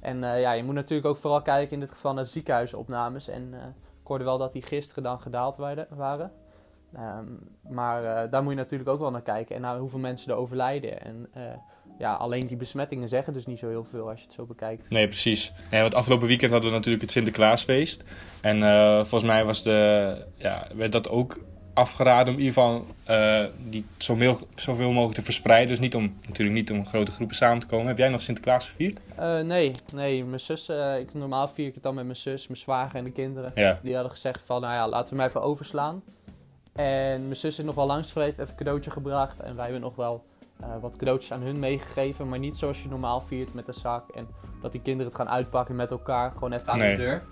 En 0.06 0.24
eh, 0.24 0.42
ja, 0.42 0.52
je 0.52 0.64
moet 0.64 0.74
natuurlijk 0.74 1.08
ook 1.08 1.18
vooral 1.18 1.42
kijken 1.42 1.74
in 1.74 1.80
dit 1.80 1.92
geval 1.92 2.14
naar 2.14 2.26
ziekenhuisopnames. 2.26 3.28
En 3.28 3.50
eh, 3.54 3.60
ik 4.02 4.08
hoorde 4.08 4.24
wel 4.24 4.38
dat 4.38 4.52
die 4.52 4.62
gisteren 4.62 5.04
dan 5.04 5.20
gedaald 5.20 5.58
waren. 5.90 6.32
Ehm, 6.94 7.26
maar 7.70 8.04
eh, 8.04 8.32
daar 8.32 8.44
moet 8.44 8.54
je 8.54 8.60
natuurlijk 8.60 8.90
ook 8.90 9.00
wel 9.00 9.12
naar 9.12 9.22
kijken. 9.22 9.56
En 9.56 9.62
naar 9.62 9.78
hoeveel 9.78 10.00
mensen 10.00 10.32
er 10.32 10.38
overlijden. 10.38 11.02
En 11.02 11.30
ja, 11.98 12.14
alleen 12.14 12.48
die 12.48 12.58
besmettingen 12.58 13.10
zeggen 13.10 13.34
dus 13.34 13.46
niet 13.46 13.60
zo 13.60 13.70
heel 13.70 13.84
veel 13.84 14.10
als 14.10 14.20
je 14.20 14.26
het 14.26 14.36
zo 14.36 14.46
bekijkt. 14.46 14.90
Nee, 14.90 15.08
precies. 15.08 15.54
Nee, 15.72 15.82
want 15.82 15.96
afgelopen 15.96 16.28
weekend 16.28 16.52
hadden 16.52 16.70
we 16.70 16.76
natuurlijk 16.76 17.04
het 17.04 17.12
Sinterklaasfeest. 17.12 18.04
En 18.42 18.62
volgens 19.06 19.32
mij 19.32 19.46
was 19.46 19.64
de, 19.64 20.26
ja, 20.36 20.68
werd 20.76 20.92
dat 20.92 21.10
ook 21.10 21.40
afgeraden 21.76 22.34
om 22.34 22.40
in 22.40 22.46
ieder 22.46 22.62
geval 22.64 22.86
eh, 23.04 23.46
die 23.64 23.86
zoveel, 23.98 24.48
zoveel 24.56 24.92
mogelijk 24.92 25.16
te 25.16 25.22
verspreiden. 25.22 25.70
Dus 25.70 25.80
niet 25.80 25.96
om, 25.96 26.18
natuurlijk 26.28 26.56
niet 26.56 26.72
om 26.72 26.86
grote 26.86 27.12
groepen 27.12 27.36
samen 27.36 27.60
te 27.60 27.68
komen. 27.68 27.88
Heb 27.88 27.98
jij 27.98 28.10
nog 28.10 28.22
Sinterklaas 28.22 28.70
gevierd? 28.70 29.00
Eh, 29.16 29.40
nee, 29.40 29.72
nee, 29.94 30.26
mijn 30.26 30.40
zus, 30.40 30.70
eh, 30.70 31.00
ik, 31.00 31.14
normaal 31.14 31.48
vier 31.48 31.68
ik 31.68 31.74
het 31.74 31.84
dan 31.84 31.96
met 31.96 32.04
mijn 32.06 32.18
zus, 32.18 32.48
mijn 32.48 32.60
zwager 32.60 32.96
en 32.96 33.04
de 33.04 33.12
kinderen. 33.12 33.52
Ja. 33.56 33.80
Die 33.84 33.94
hadden 33.94 34.12
gezegd 34.12 34.42
van, 34.46 34.62
nou 34.62 34.74
ja, 34.74 34.88
laten 34.88 35.10
we 35.14 35.20
hem 35.20 35.28
even 35.30 35.42
overslaan. 35.42 36.04
En 36.74 37.22
mijn 37.22 37.36
zus 37.36 37.60
is 37.60 37.66
nog 37.66 37.76
wel 37.76 37.88
langs 37.88 38.12
geweest, 38.12 38.38
even 38.38 38.50
een 38.50 38.58
cadeautje 38.58 38.92
gebracht. 38.92 39.40
En 39.40 39.56
wij 39.56 39.64
hebben 39.64 39.82
nog 39.82 39.96
wel 39.96 40.24
wat 40.82 40.96
cadeautjes 40.96 41.32
aan 41.32 41.42
hun 41.42 41.60
meegegeven. 41.60 42.30
Maar 42.30 42.40
niet 42.40 42.56
zoals 42.56 42.82
je 42.82 42.90
normaal 42.90 43.22
viert 43.22 43.54
met 43.54 43.68
een 43.68 43.74
zak. 43.74 44.10
En 44.10 44.28
dat 44.62 44.72
die 44.72 44.82
kinderen 44.82 45.12
het 45.12 45.22
gaan 45.22 45.30
uitpakken 45.30 45.76
met 45.76 45.92
elkaar, 45.92 46.32
gewoon 46.32 46.52
even 46.52 46.68
aan 46.68 46.78
Nee. 46.78 46.96
de 46.96 47.02
deur. 47.04 47.24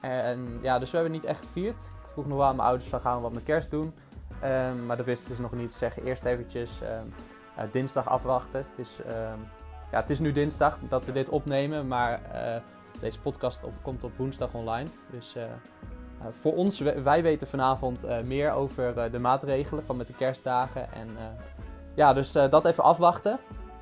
En 0.00 0.58
ja, 0.62 0.78
dus 0.78 0.90
we 0.90 0.96
hebben 0.96 1.14
niet 1.14 1.24
echt 1.24 1.38
gevierd. 1.44 1.82
Vroeg 2.14 2.26
nog 2.26 2.38
wel 2.38 2.46
aan 2.46 2.56
mijn 2.56 2.68
ouders 2.68 2.88
van, 2.88 3.00
gaan 3.00 3.16
we 3.16 3.22
wat 3.22 3.32
met 3.32 3.42
kerst 3.42 3.70
doen? 3.70 3.94
Ehm, 4.40 4.86
maar 4.86 4.96
dat 4.96 5.06
wisten 5.06 5.36
ze 5.36 5.42
nog 5.42 5.52
niet. 5.52 5.72
Ze 5.72 5.78
zeggen 5.78 6.02
eerst 6.02 6.24
eventjes 6.24 6.80
ehm, 6.82 7.06
eh, 7.56 7.64
dinsdag 7.72 8.08
afwachten. 8.08 8.66
Het 8.68 8.78
is, 8.78 9.02
ehm, 9.02 9.38
ja, 9.90 10.00
het 10.00 10.10
is 10.10 10.18
nu 10.18 10.32
dinsdag 10.32 10.78
dat 10.88 11.04
we 11.04 11.12
dit 11.12 11.28
opnemen, 11.28 11.86
maar 11.86 12.22
eh, 12.32 12.60
deze 13.00 13.20
podcast 13.20 13.64
op, 13.64 13.72
komt 13.82 14.04
op 14.04 14.16
woensdag 14.16 14.54
online. 14.54 14.88
Dus 15.10 15.36
eh, 15.36 15.44
voor 16.30 16.54
ons, 16.54 16.80
wij 16.80 17.22
weten 17.22 17.46
vanavond 17.46 18.06
meer 18.24 18.52
over 18.52 19.10
de 19.10 19.18
maatregelen 19.18 19.84
van 19.84 19.96
met 19.96 20.06
de 20.06 20.14
kerstdagen. 20.14 20.92
En 20.92 21.08
ja, 21.94 22.12
dus 22.12 22.32
dat 22.32 22.64
even 22.64 22.84
afwachten. 22.84 23.32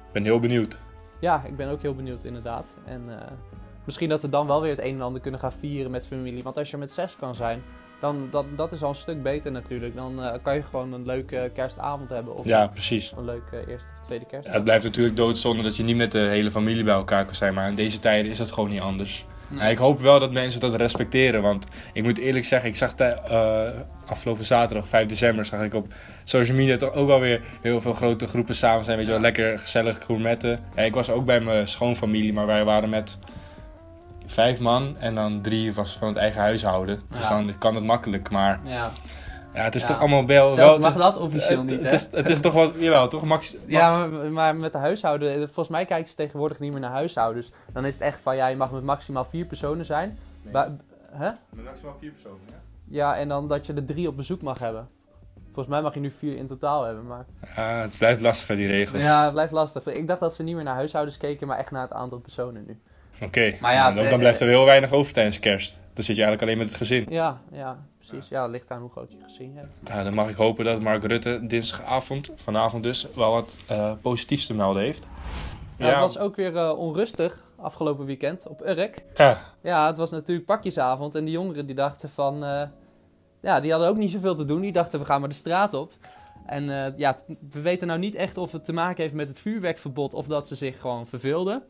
Ik 0.07 0.13
ben 0.13 0.25
heel 0.25 0.41
benieuwd. 0.41 0.79
Ja, 1.21 1.43
ik 1.45 1.57
ben 1.57 1.69
ook 1.69 1.83
heel 1.83 1.95
benieuwd 1.95 2.25
inderdaad. 2.25 2.75
En 2.85 3.05
misschien 3.85 4.09
dat 4.09 4.21
we 4.23 4.31
dan 4.31 4.47
wel 4.47 4.61
weer 4.61 4.71
het 4.71 4.85
een 4.85 4.95
en 4.95 5.01
ander 5.01 5.21
kunnen 5.21 5.41
gaan 5.41 5.53
vieren 5.53 5.91
met 5.91 6.07
familie. 6.07 6.43
Want 6.43 6.59
als 6.59 6.71
je 6.71 6.77
met 6.77 6.91
zes 6.91 7.17
kan 7.17 7.35
zijn, 7.35 7.63
dan 8.01 8.29
dat, 8.31 8.45
dat 8.57 8.73
is 8.73 8.83
al 8.83 8.89
een 8.89 8.95
stuk 8.95 9.23
beter 9.23 9.53
natuurlijk. 9.53 9.97
Dan 9.97 10.23
eh, 10.23 10.35
kan 10.43 10.55
je 10.55 10.63
gewoon 10.63 10.93
een 10.93 11.07
leuke 11.07 11.51
kerstavond 11.55 12.11
hebben. 12.11 12.37
Of 12.37 12.45
Ja, 12.45 12.67
precies. 12.67 13.13
een 13.17 13.25
leuke 13.25 13.57
eerste 13.69 13.89
of 14.01 14.07
tweede 14.07 14.25
kerst. 14.25 14.47
Ja, 14.47 14.53
het 14.55 14.65
blijft 14.65 14.85
natuurlijk 14.85 15.17
doodzonde 15.17 15.63
dat 15.63 15.77
je 15.77 15.83
niet 15.83 15.97
met 15.97 16.13
de 16.13 16.19
hele 16.19 16.51
familie 16.51 16.85
bij 16.85 16.95
elkaar 16.95 17.25
kan 17.25 17.35
zijn. 17.35 17.55
Maar 17.55 17.69
in 17.69 17.75
deze 17.75 18.01
tijden 18.01 18.31
is 18.31 18.39
dat 18.39 18.51
gewoon 18.51 18.71
niet 18.71 18.81
anders. 18.81 19.25
Ik 19.69 19.79
hoop 19.79 20.01
wel 20.01 20.19
dat 20.19 20.33
mensen 20.33 20.61
dat 20.61 20.75
respecteren. 20.75 21.43
Want 21.43 21.67
ik 21.93 22.03
moet 22.03 22.19
eerlijk 22.19 22.45
zeggen, 22.45 22.69
ik 22.69 22.77
zag 22.77 22.95
de, 22.95 23.05
eh, 23.05 23.81
afgelopen 24.07 24.45
zaterdag, 24.45 24.89
5 24.89 25.07
december, 25.07 25.47
zag 25.47 25.63
ik 25.63 25.75
op 25.75 25.95
social 26.25 26.57
media 26.57 26.77
toch 26.77 26.93
ook 26.93 27.11
alweer 27.11 27.41
heel 27.61 27.81
veel 27.81 27.93
grote 27.93 28.27
groepen 28.27 28.55
samen 28.55 28.85
zijn. 28.85 28.97
Weet 28.97 29.07
je 29.07 29.13
wel, 29.13 29.21
lekker 29.21 29.59
gezellig 29.59 30.05
gourmetten. 30.05 30.59
Ja, 30.77 30.83
ik 30.83 30.95
was 30.95 31.11
ook 31.11 31.25
bij 31.25 31.41
mijn 31.41 31.69
schoonfamilie, 31.69 32.33
maar 32.33 32.47
wij 32.47 32.65
waren 32.65 32.89
met 32.89 33.19
vijf 34.33 34.59
man 34.61 34.97
en 34.99 35.15
dan 35.15 35.41
drie 35.41 35.75
was 35.75 35.99
van 35.99 36.09
het 36.09 36.17
eigen 36.17 36.41
huishouden. 36.41 37.03
Dus 37.11 37.21
Ja. 37.23 37.29
dan 37.29 37.59
kan 37.59 37.75
het 37.75 37.85
makkelijk. 37.85 38.31
Maar 38.31 38.61
Ja, 38.65 38.91
ja, 39.55 39.63
het 39.63 39.75
is 39.75 39.83
Ja. 39.83 39.89
toch 39.89 39.99
allemaal 39.99 40.27
wel... 40.27 40.51
zelfs 40.51 40.71
wel 40.71 40.79
mag 40.79 40.95
dat 40.95 41.17
officieel 41.19 41.59
het, 41.59 41.67
niet, 41.67 41.79
hè? 41.79 41.85
het, 41.85 41.93
is, 41.93 42.09
het 42.13 42.29
is 42.29 42.41
toch 42.41 42.53
wat, 42.53 42.73
jawel, 42.79 43.09
toch 43.09 43.25
max... 43.25 43.53
max 43.53 43.65
Ja, 43.67 44.07
maar, 44.07 44.33
maar 44.33 44.57
met 44.57 44.73
de 44.73 44.79
huishouden, 44.79 45.39
volgens 45.45 45.69
mij 45.69 45.85
kijken 45.85 46.09
ze 46.11 46.17
tegenwoordig 46.17 46.59
niet 46.59 46.73
meer 46.73 46.81
naar 46.81 46.91
huishoudens. 46.91 47.53
Dan 47.73 47.85
is 47.85 47.95
het 47.95 48.03
echt 48.03 48.21
van, 48.21 48.37
ja, 48.37 48.47
je 48.47 48.57
mag 48.57 48.71
met 48.71 48.83
maximaal 48.83 49.25
vier 49.25 49.45
personen 49.45 49.85
zijn. 49.85 50.19
Ba- 50.43 50.77
hè? 51.11 51.29
Met 51.51 51.65
maximaal 51.65 51.95
vier 52.01 52.11
personen, 52.11 52.39
ja. 52.49 52.55
Ja, 52.89 53.17
en 53.17 53.29
dan 53.29 53.49
dat 53.49 53.67
je 53.67 53.73
er 53.73 53.85
drie 53.85 54.09
op 54.09 54.17
bezoek 54.17 54.43
mag 54.43 54.59
hebben. 54.59 54.89
Volgens 55.45 55.67
mij 55.75 55.83
mag 55.83 55.95
je 55.95 56.01
nu 56.01 56.11
vier 56.11 56.37
in 56.37 56.47
totaal 56.47 56.85
hebben, 56.85 57.07
maar... 57.07 57.25
Ja, 57.57 57.81
het 57.81 57.99
blijft 57.99 58.21
lastig, 58.21 58.49
hè, 58.49 58.57
die 58.57 58.67
regels. 58.67 59.05
Ja, 59.05 59.23
het 59.25 59.33
blijft 59.33 59.53
lastig. 59.53 59.85
Ik 59.87 60.07
dacht 60.07 60.21
dat 60.21 60.35
ze 60.35 60.43
niet 60.43 60.55
meer 60.55 60.65
naar 60.65 60.75
huishoudens 60.75 61.17
keken, 61.17 61.47
maar 61.47 61.59
echt 61.59 61.71
naar 61.71 61.83
het 61.83 61.93
aantal 61.93 62.19
personen 62.19 62.65
nu. 62.67 62.81
Oké, 63.23 63.57
Maar 63.61 63.73
ja, 63.73 63.93
dan, 63.93 64.09
dan 64.09 64.19
blijft 64.19 64.41
er 64.41 64.49
heel 64.49 64.65
weinig 64.65 64.93
over 64.93 65.13
tijdens 65.13 65.39
kerst. 65.39 65.77
Dan 65.95 66.05
zit 66.05 66.17
je 66.17 66.23
eigenlijk 66.23 66.43
alleen 66.43 66.59
met 66.59 66.67
het 66.67 66.77
gezin. 66.77 67.03
Ja, 67.07 67.41
ja, 67.53 67.87
precies. 67.99 68.29
Ja, 68.29 68.43
het 68.43 68.51
ligt 68.51 68.71
aan 68.71 68.81
hoe 68.81 68.91
groot 68.91 69.11
je 69.13 69.17
gezien 69.25 69.57
hebt. 69.57 69.79
Ja, 69.85 70.03
dan 70.05 70.15
mag 70.15 70.29
ik 70.29 70.37
hopen 70.37 70.65
dat 70.65 70.81
Mark 70.81 71.05
Rutte 71.05 71.47
dinsdagavond, 71.47 72.31
vanavond 72.37 72.83
dus, 72.83 73.07
wel 73.15 73.33
wat 73.33 73.57
eh, 73.69 73.93
positiefs 74.03 74.47
te 74.47 74.55
melden 74.55 74.83
heeft. 74.83 75.07
Ja, 75.79 75.87
het 75.89 75.99
was 75.99 76.19
ook 76.19 76.37
weer 76.37 76.57
eh, 76.57 76.79
onrustig 76.79 77.43
afgelopen 77.61 78.05
weekend 78.07 78.47
op 78.49 78.61
Urk. 78.67 79.05
ja, 79.17 79.39
Ja, 79.63 79.87
het 79.87 79.97
was 79.97 80.11
natuurlijk 80.11 80.47
pakjesavond 80.47 81.15
en 81.15 81.25
die 81.25 81.35
jongeren 81.35 81.67
die 81.67 81.75
dachten 81.75 82.11
van... 82.11 82.45
eh, 82.45 82.63
ja, 83.41 83.61
die 83.61 83.71
hadden 83.71 83.89
ook 83.89 83.97
niet 83.99 84.11
zoveel 84.11 84.35
te 84.35 84.45
doen. 84.45 84.61
Die 84.61 84.73
dachten, 84.73 84.99
we 84.99 85.05
gaan 85.05 85.21
maar 85.21 85.29
de 85.29 85.35
straat 85.35 85.75
op. 85.75 85.93
En 86.47 86.85
eh, 86.85 86.93
ja, 86.99 87.13
t- 87.13 87.25
we 87.51 87.61
weten 87.61 87.87
nou 87.87 87.99
niet 87.99 88.15
echt 88.15 88.37
of 88.37 88.53
het 88.53 88.65
te 88.65 88.73
maken 88.73 89.03
heeft 89.03 89.15
met 89.15 89.29
het 89.29 89.39
vuurwerkverbod... 89.39 90.15
of 90.15 90.27
dat 90.27 90.49
ze 90.49 90.55
zich 90.55 90.81
gewoon 90.81 91.07
verveelden. 91.07 91.63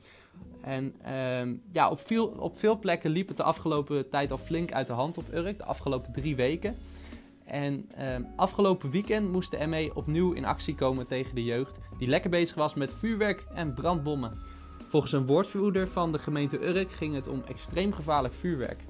En 0.62 0.94
ehm, 1.02 1.54
ja, 1.72 1.90
op 1.90 2.00
veel, 2.00 2.26
op 2.26 2.58
veel 2.58 2.78
plekken 2.78 3.10
liep 3.10 3.28
het 3.28 3.36
de 3.36 3.42
afgelopen 3.42 4.08
tijd 4.08 4.30
al 4.30 4.38
flink 4.38 4.72
uit 4.72 4.86
de 4.86 4.92
hand 4.92 5.18
op 5.18 5.34
Urk. 5.34 5.58
De 5.58 5.64
afgelopen 5.64 6.12
drie 6.12 6.36
weken. 6.36 6.76
En 7.44 7.88
ehm, 7.96 8.22
afgelopen 8.36 8.90
weekend 8.90 9.32
moest 9.32 9.50
de 9.50 9.66
ME 9.66 9.90
opnieuw 9.94 10.32
in 10.32 10.44
actie 10.44 10.74
komen 10.74 11.06
tegen 11.06 11.34
de 11.34 11.44
jeugd... 11.44 11.78
die 11.98 12.08
lekker 12.08 12.30
bezig 12.30 12.56
was 12.56 12.74
met 12.74 12.94
vuurwerk 12.94 13.44
en 13.54 13.74
brandbommen. 13.74 14.32
Volgens 14.88 15.12
een 15.12 15.26
woordvoerder 15.26 15.88
van 15.88 16.12
de 16.12 16.18
gemeente 16.18 16.66
Urk 16.66 16.92
ging 16.92 17.14
het 17.14 17.28
om 17.28 17.42
extreem 17.48 17.92
gevaarlijk 17.92 18.34
vuurwerk. 18.34 18.84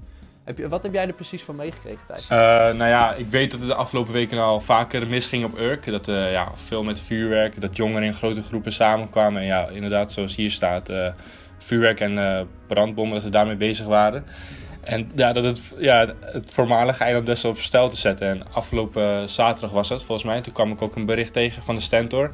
Heb 0.45 0.59
je, 0.59 0.69
wat 0.69 0.83
heb 0.83 0.93
jij 0.93 1.07
er 1.07 1.12
precies 1.12 1.43
van 1.43 1.57
meegekregen, 1.57 2.07
Thijs? 2.07 2.29
Eh, 2.29 2.38
nou 2.38 2.85
ja, 2.85 3.14
ik 3.14 3.26
weet 3.26 3.50
dat 3.50 3.61
het 3.61 3.69
de 3.69 3.75
afgelopen 3.75 4.12
weken 4.12 4.38
al 4.38 4.61
vaker 4.61 5.07
misging 5.07 5.45
op 5.45 5.59
Urk. 5.59 5.85
Dat 5.85 6.09
eh, 6.09 6.33
ja, 6.33 6.52
veel 6.55 6.83
met 6.83 7.00
vuurwerk, 7.00 7.61
dat 7.61 7.76
jongeren 7.76 8.02
in 8.02 8.14
grote 8.14 8.43
groepen 8.43 8.73
samenkwamen. 8.73 9.41
En 9.41 9.47
ja, 9.47 9.69
inderdaad, 9.69 10.12
zoals 10.12 10.37
hier 10.37 10.50
staat, 10.50 10.88
eh, 10.88 11.12
vuurwerk 11.62 12.00
en 12.00 12.19
eh, 12.19 12.40
brandbommen, 12.66 13.14
dat 13.14 13.23
ze 13.23 13.31
daarmee 13.31 13.57
bezig 13.57 13.87
waren. 13.87 14.25
En 14.83 15.11
ja, 15.14 15.33
dat 15.33 15.45
het, 15.45 15.75
ja, 15.78 16.14
het, 16.21 16.52
voormalige 16.52 17.04
eiland 17.04 17.25
best 17.25 17.42
wel 17.42 17.52
op 17.52 17.59
stel 17.59 17.88
te 17.88 17.97
zetten. 17.97 18.28
En 18.28 18.52
afgelopen 18.52 19.28
zaterdag 19.28 19.71
was 19.71 19.88
het, 19.88 20.02
volgens 20.02 20.26
mij. 20.26 20.40
Toen 20.40 20.52
kwam 20.52 20.73
ik 20.73 20.83
ook 20.83 20.97
een 20.97 21.07
bericht 21.07 21.33
tegen 21.33 21.62
van 21.62 21.75
de 21.75 21.81
Stentor. 21.81 22.33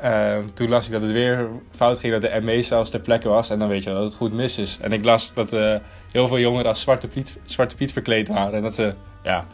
Ehm, 0.00 0.42
toen 0.54 0.68
las 0.68 0.86
ik 0.86 0.92
dat 0.92 1.02
het 1.02 1.12
weer 1.12 1.48
fout 1.70 1.98
ging, 1.98 2.12
dat 2.12 2.22
de 2.22 2.40
ME 2.40 2.62
zelfs 2.62 2.90
ter 2.90 3.00
plekke 3.00 3.28
was. 3.28 3.50
En 3.50 3.58
dan 3.58 3.68
weet 3.68 3.84
je 3.84 3.90
dat 3.90 4.02
het 4.02 4.14
goed 4.14 4.32
mis 4.32 4.58
is. 4.58 4.78
En 4.80 4.92
ik 4.92 5.04
las 5.04 5.34
dat 5.34 5.52
eh, 5.52 5.74
heel 6.12 6.28
veel 6.28 6.38
jongeren 6.38 6.66
als 6.66 6.80
Zwarte 6.80 7.08
Piet, 7.08 7.38
Zwarte 7.44 7.76
Piet 7.76 7.92
verkleed 7.92 8.28
waren. 8.28 8.54
En 8.54 8.62
dat 8.62 8.74
ze 8.74 8.94
ja, 9.22 9.46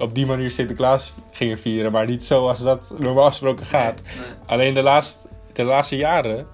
op 0.00 0.14
die 0.14 0.26
manier 0.26 0.50
Sinterklaas 0.50 1.12
gingen 1.30 1.58
vieren. 1.58 1.92
Maar 1.92 2.06
niet 2.06 2.24
zoals 2.24 2.60
dat 2.60 2.94
normaal 2.98 3.28
gesproken 3.28 3.66
gaat. 3.66 4.02
Alleen 4.46 4.74
de 4.74 4.82
laatste, 4.82 5.28
de 5.52 5.64
laatste 5.64 5.96
jaren 5.96 6.46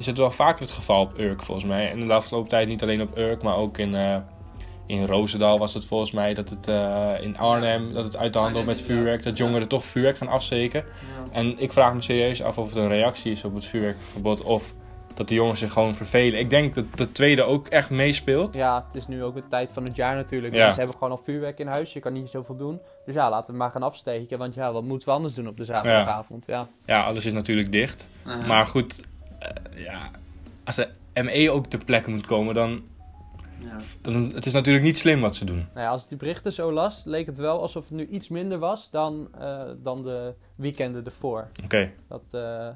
is 0.00 0.06
het 0.06 0.18
wel 0.18 0.30
vaker 0.30 0.60
het 0.60 0.70
geval 0.70 1.02
op 1.02 1.18
Urk 1.18 1.42
volgens 1.42 1.66
mij. 1.66 1.90
En 1.90 2.00
de 2.00 2.12
afgelopen 2.12 2.48
tijd 2.48 2.68
niet 2.68 2.82
alleen 2.82 3.02
op 3.02 3.18
Urk, 3.18 3.42
maar 3.42 3.56
ook 3.56 3.78
in, 3.78 3.94
uh, 3.94 4.16
in 4.86 5.06
Roosendaal 5.06 5.58
was 5.58 5.74
het 5.74 5.86
volgens 5.86 6.12
mij. 6.12 6.34
Dat 6.34 6.48
het 6.48 6.68
uh, 6.68 7.12
in 7.20 7.38
Arnhem, 7.38 7.92
dat 7.92 8.04
het 8.04 8.16
uit 8.16 8.32
de 8.32 8.38
handel 8.38 8.64
met 8.64 8.82
vuurwerk. 8.82 9.22
Dat 9.22 9.36
jongeren 9.36 9.68
toch 9.68 9.84
vuurwerk 9.84 10.16
gaan 10.16 10.28
afsteken. 10.28 10.84
En 11.32 11.58
ik 11.58 11.72
vraag 11.72 11.94
me 11.94 12.02
serieus 12.02 12.42
af 12.42 12.58
of 12.58 12.68
het 12.68 12.76
een 12.76 12.88
reactie 12.88 13.32
is 13.32 13.44
op 13.44 13.54
het 13.54 13.64
vuurwerkverbod. 13.64 14.42
Of 14.42 14.74
dat 15.14 15.28
de 15.28 15.34
jongens 15.34 15.58
zich 15.58 15.72
gewoon 15.72 15.94
vervelen. 15.94 16.38
Ik 16.38 16.50
denk 16.50 16.74
dat 16.74 16.84
de 16.94 17.12
tweede 17.12 17.42
ook 17.42 17.66
echt 17.66 17.90
meespeelt. 17.90 18.54
Ja, 18.54 18.84
het 18.86 18.94
is 18.94 19.06
nu 19.06 19.24
ook 19.24 19.34
de 19.34 19.48
tijd 19.48 19.72
van 19.72 19.82
het 19.82 19.96
jaar 19.96 20.16
natuurlijk. 20.16 20.54
Ja. 20.54 20.60
Mensen 20.60 20.78
hebben 20.78 20.98
gewoon 20.98 21.16
al 21.16 21.24
vuurwerk 21.24 21.58
in 21.58 21.66
huis. 21.66 21.92
Je 21.92 22.00
kan 22.00 22.12
niet 22.12 22.30
zoveel 22.30 22.56
doen. 22.56 22.80
Dus 23.04 23.14
ja, 23.14 23.30
laten 23.30 23.52
we 23.52 23.58
maar 23.58 23.70
gaan 23.70 23.82
afsteken. 23.82 24.38
Want 24.38 24.54
ja, 24.54 24.72
wat 24.72 24.86
moeten 24.86 25.08
we 25.08 25.14
anders 25.14 25.34
doen 25.34 25.48
op 25.48 25.56
de 25.56 25.64
zaterdagavond? 25.64 26.46
Ja, 26.46 26.66
ja. 26.86 27.02
alles 27.02 27.26
is 27.26 27.32
natuurlijk 27.32 27.72
dicht. 27.72 28.06
Maar 28.46 28.66
goed, 28.66 29.00
uh, 29.42 29.84
ja, 29.84 30.10
als 30.64 30.76
de 30.76 30.88
ME 31.22 31.50
ook 31.50 31.66
ter 31.66 31.84
plekke 31.84 32.10
moet 32.10 32.26
komen, 32.26 32.54
dan... 32.54 32.82
Ja. 33.58 33.76
dan 34.00 34.32
het 34.34 34.46
is 34.46 34.52
natuurlijk 34.52 34.84
niet 34.84 34.98
slim 34.98 35.20
wat 35.20 35.36
ze 35.36 35.44
doen. 35.44 35.56
Nou 35.74 35.86
ja, 35.86 35.88
als 35.88 36.02
ik 36.02 36.08
die 36.08 36.18
berichten 36.18 36.52
zo 36.52 36.72
las, 36.72 37.04
leek 37.04 37.26
het 37.26 37.36
wel 37.36 37.60
alsof 37.60 37.88
het 37.88 37.96
nu 37.96 38.06
iets 38.06 38.28
minder 38.28 38.58
was 38.58 38.90
dan, 38.90 39.28
uh, 39.40 39.60
dan 39.82 40.04
de 40.04 40.34
weekenden 40.54 41.04
ervoor. 41.04 41.48
Oké. 41.64 41.92
Dat... 42.08 42.24
Uh, 42.32 42.68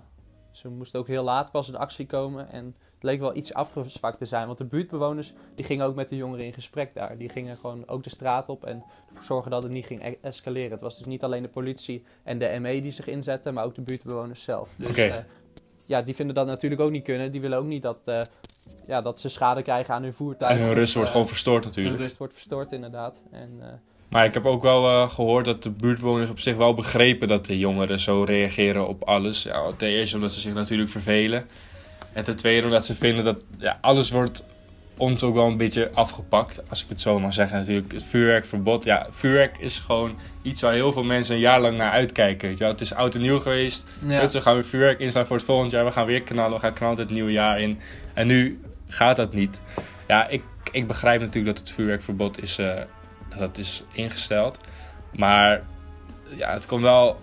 ze 0.56 0.68
moesten 0.68 1.00
ook 1.00 1.06
heel 1.06 1.24
laat 1.24 1.50
pas 1.50 1.68
in 1.68 1.76
actie 1.76 2.06
komen. 2.06 2.50
En 2.50 2.64
het 2.94 3.02
leek 3.02 3.20
wel 3.20 3.36
iets 3.36 3.54
afgezwakt 3.54 4.18
te 4.18 4.24
zijn. 4.24 4.46
Want 4.46 4.58
de 4.58 4.66
buurtbewoners 4.66 5.32
die 5.54 5.64
gingen 5.64 5.86
ook 5.86 5.94
met 5.94 6.08
de 6.08 6.16
jongeren 6.16 6.44
in 6.44 6.52
gesprek 6.52 6.94
daar. 6.94 7.16
Die 7.16 7.28
gingen 7.28 7.56
gewoon 7.56 7.88
ook 7.88 8.02
de 8.02 8.10
straat 8.10 8.48
op 8.48 8.64
en 8.64 8.84
ervoor 9.08 9.24
zorgen 9.24 9.50
dat 9.50 9.62
het 9.62 9.72
niet 9.72 9.86
ging 9.86 10.04
e- 10.04 10.16
escaleren. 10.22 10.70
Het 10.70 10.80
was 10.80 10.96
dus 10.96 11.06
niet 11.06 11.22
alleen 11.22 11.42
de 11.42 11.48
politie 11.48 12.04
en 12.22 12.38
de 12.38 12.58
ME 12.60 12.82
die 12.82 12.90
zich 12.90 13.06
inzetten, 13.06 13.54
maar 13.54 13.64
ook 13.64 13.74
de 13.74 13.82
buurtbewoners 13.82 14.42
zelf. 14.42 14.74
Dus 14.76 14.98
uh, 14.98 15.14
ja, 15.86 16.02
die 16.02 16.14
vinden 16.14 16.34
dat 16.34 16.46
natuurlijk 16.46 16.80
ook 16.80 16.90
niet 16.90 17.04
kunnen. 17.04 17.32
Die 17.32 17.40
willen 17.40 17.58
ook 17.58 17.66
niet 17.66 17.82
dat, 17.82 17.98
uh, 18.04 18.20
ja, 18.86 19.00
dat 19.00 19.20
ze 19.20 19.28
schade 19.28 19.62
krijgen 19.62 19.94
aan 19.94 20.02
hun 20.02 20.14
voertuig. 20.14 20.50
En 20.50 20.66
hun 20.66 20.74
rust 20.74 20.94
wordt 20.94 21.10
gewoon 21.10 21.28
verstoord 21.28 21.64
natuurlijk. 21.64 21.96
Hun 21.96 22.04
rust 22.04 22.18
wordt 22.18 22.34
verstoord 22.34 22.72
inderdaad. 22.72 23.22
En, 23.30 23.60
maar 24.08 24.24
ik 24.24 24.34
heb 24.34 24.46
ook 24.46 24.62
wel 24.62 24.84
uh, 24.84 25.08
gehoord 25.08 25.44
dat 25.44 25.62
de 25.62 25.70
buurtbewoners 25.70 26.30
op 26.30 26.40
zich 26.40 26.56
wel 26.56 26.74
begrepen 26.74 27.28
dat 27.28 27.46
de 27.46 27.58
jongeren 27.58 28.00
zo 28.00 28.22
reageren 28.22 28.88
op 28.88 29.02
alles. 29.02 29.42
Ja, 29.42 29.72
ten 29.76 29.88
eerste 29.88 30.16
omdat 30.16 30.32
ze 30.32 30.40
zich 30.40 30.54
natuurlijk 30.54 30.90
vervelen. 30.90 31.46
En 32.12 32.24
ten 32.24 32.36
tweede 32.36 32.66
omdat 32.66 32.86
ze 32.86 32.94
vinden 32.94 33.24
dat 33.24 33.44
ja, 33.58 33.78
alles 33.80 34.10
wordt 34.10 34.46
ons 34.96 35.22
ook 35.22 35.34
wel 35.34 35.46
een 35.46 35.56
beetje 35.56 35.90
afgepakt. 35.92 36.62
Als 36.68 36.82
ik 36.82 36.88
het 36.88 37.00
zo 37.00 37.20
mag 37.20 37.34
zeggen 37.34 37.58
natuurlijk. 37.58 37.92
Het 37.92 38.04
vuurwerkverbod. 38.04 38.84
Ja, 38.84 39.06
vuurwerk 39.10 39.58
is 39.58 39.78
gewoon 39.78 40.16
iets 40.42 40.62
waar 40.62 40.72
heel 40.72 40.92
veel 40.92 41.04
mensen 41.04 41.34
een 41.34 41.40
jaar 41.40 41.60
lang 41.60 41.76
naar 41.76 41.90
uitkijken. 41.90 42.48
Weet 42.48 42.58
je 42.58 42.64
wel? 42.64 42.72
Het 42.72 42.80
is 42.80 42.94
oud 42.94 43.14
en 43.14 43.20
nieuw 43.20 43.40
geweest. 43.40 43.84
Ja. 44.06 44.28
we 44.28 44.40
gaan 44.40 44.54
weer 44.54 44.64
vuurwerk 44.64 44.98
instaan 44.98 45.26
voor 45.26 45.36
het 45.36 45.44
volgend 45.44 45.70
jaar. 45.70 45.84
We 45.84 45.90
gaan 45.90 46.06
weer 46.06 46.22
knallen. 46.22 46.52
We 46.52 46.58
gaan 46.58 46.72
knallen 46.72 46.98
het 46.98 47.10
nieuwe 47.10 47.32
jaar 47.32 47.60
in. 47.60 47.78
En 48.14 48.26
nu 48.26 48.60
gaat 48.88 49.16
dat 49.16 49.32
niet. 49.32 49.60
Ja, 50.06 50.28
ik, 50.28 50.42
ik 50.72 50.86
begrijp 50.86 51.20
natuurlijk 51.20 51.56
dat 51.56 51.64
het 51.64 51.74
vuurwerkverbod 51.74 52.42
is... 52.42 52.58
Uh, 52.58 52.80
dat 53.38 53.58
is 53.58 53.84
ingesteld. 53.92 54.58
Maar 55.16 55.62
ja, 56.36 56.52
het 56.52 56.66
komt 56.66 56.82
wel 56.82 57.18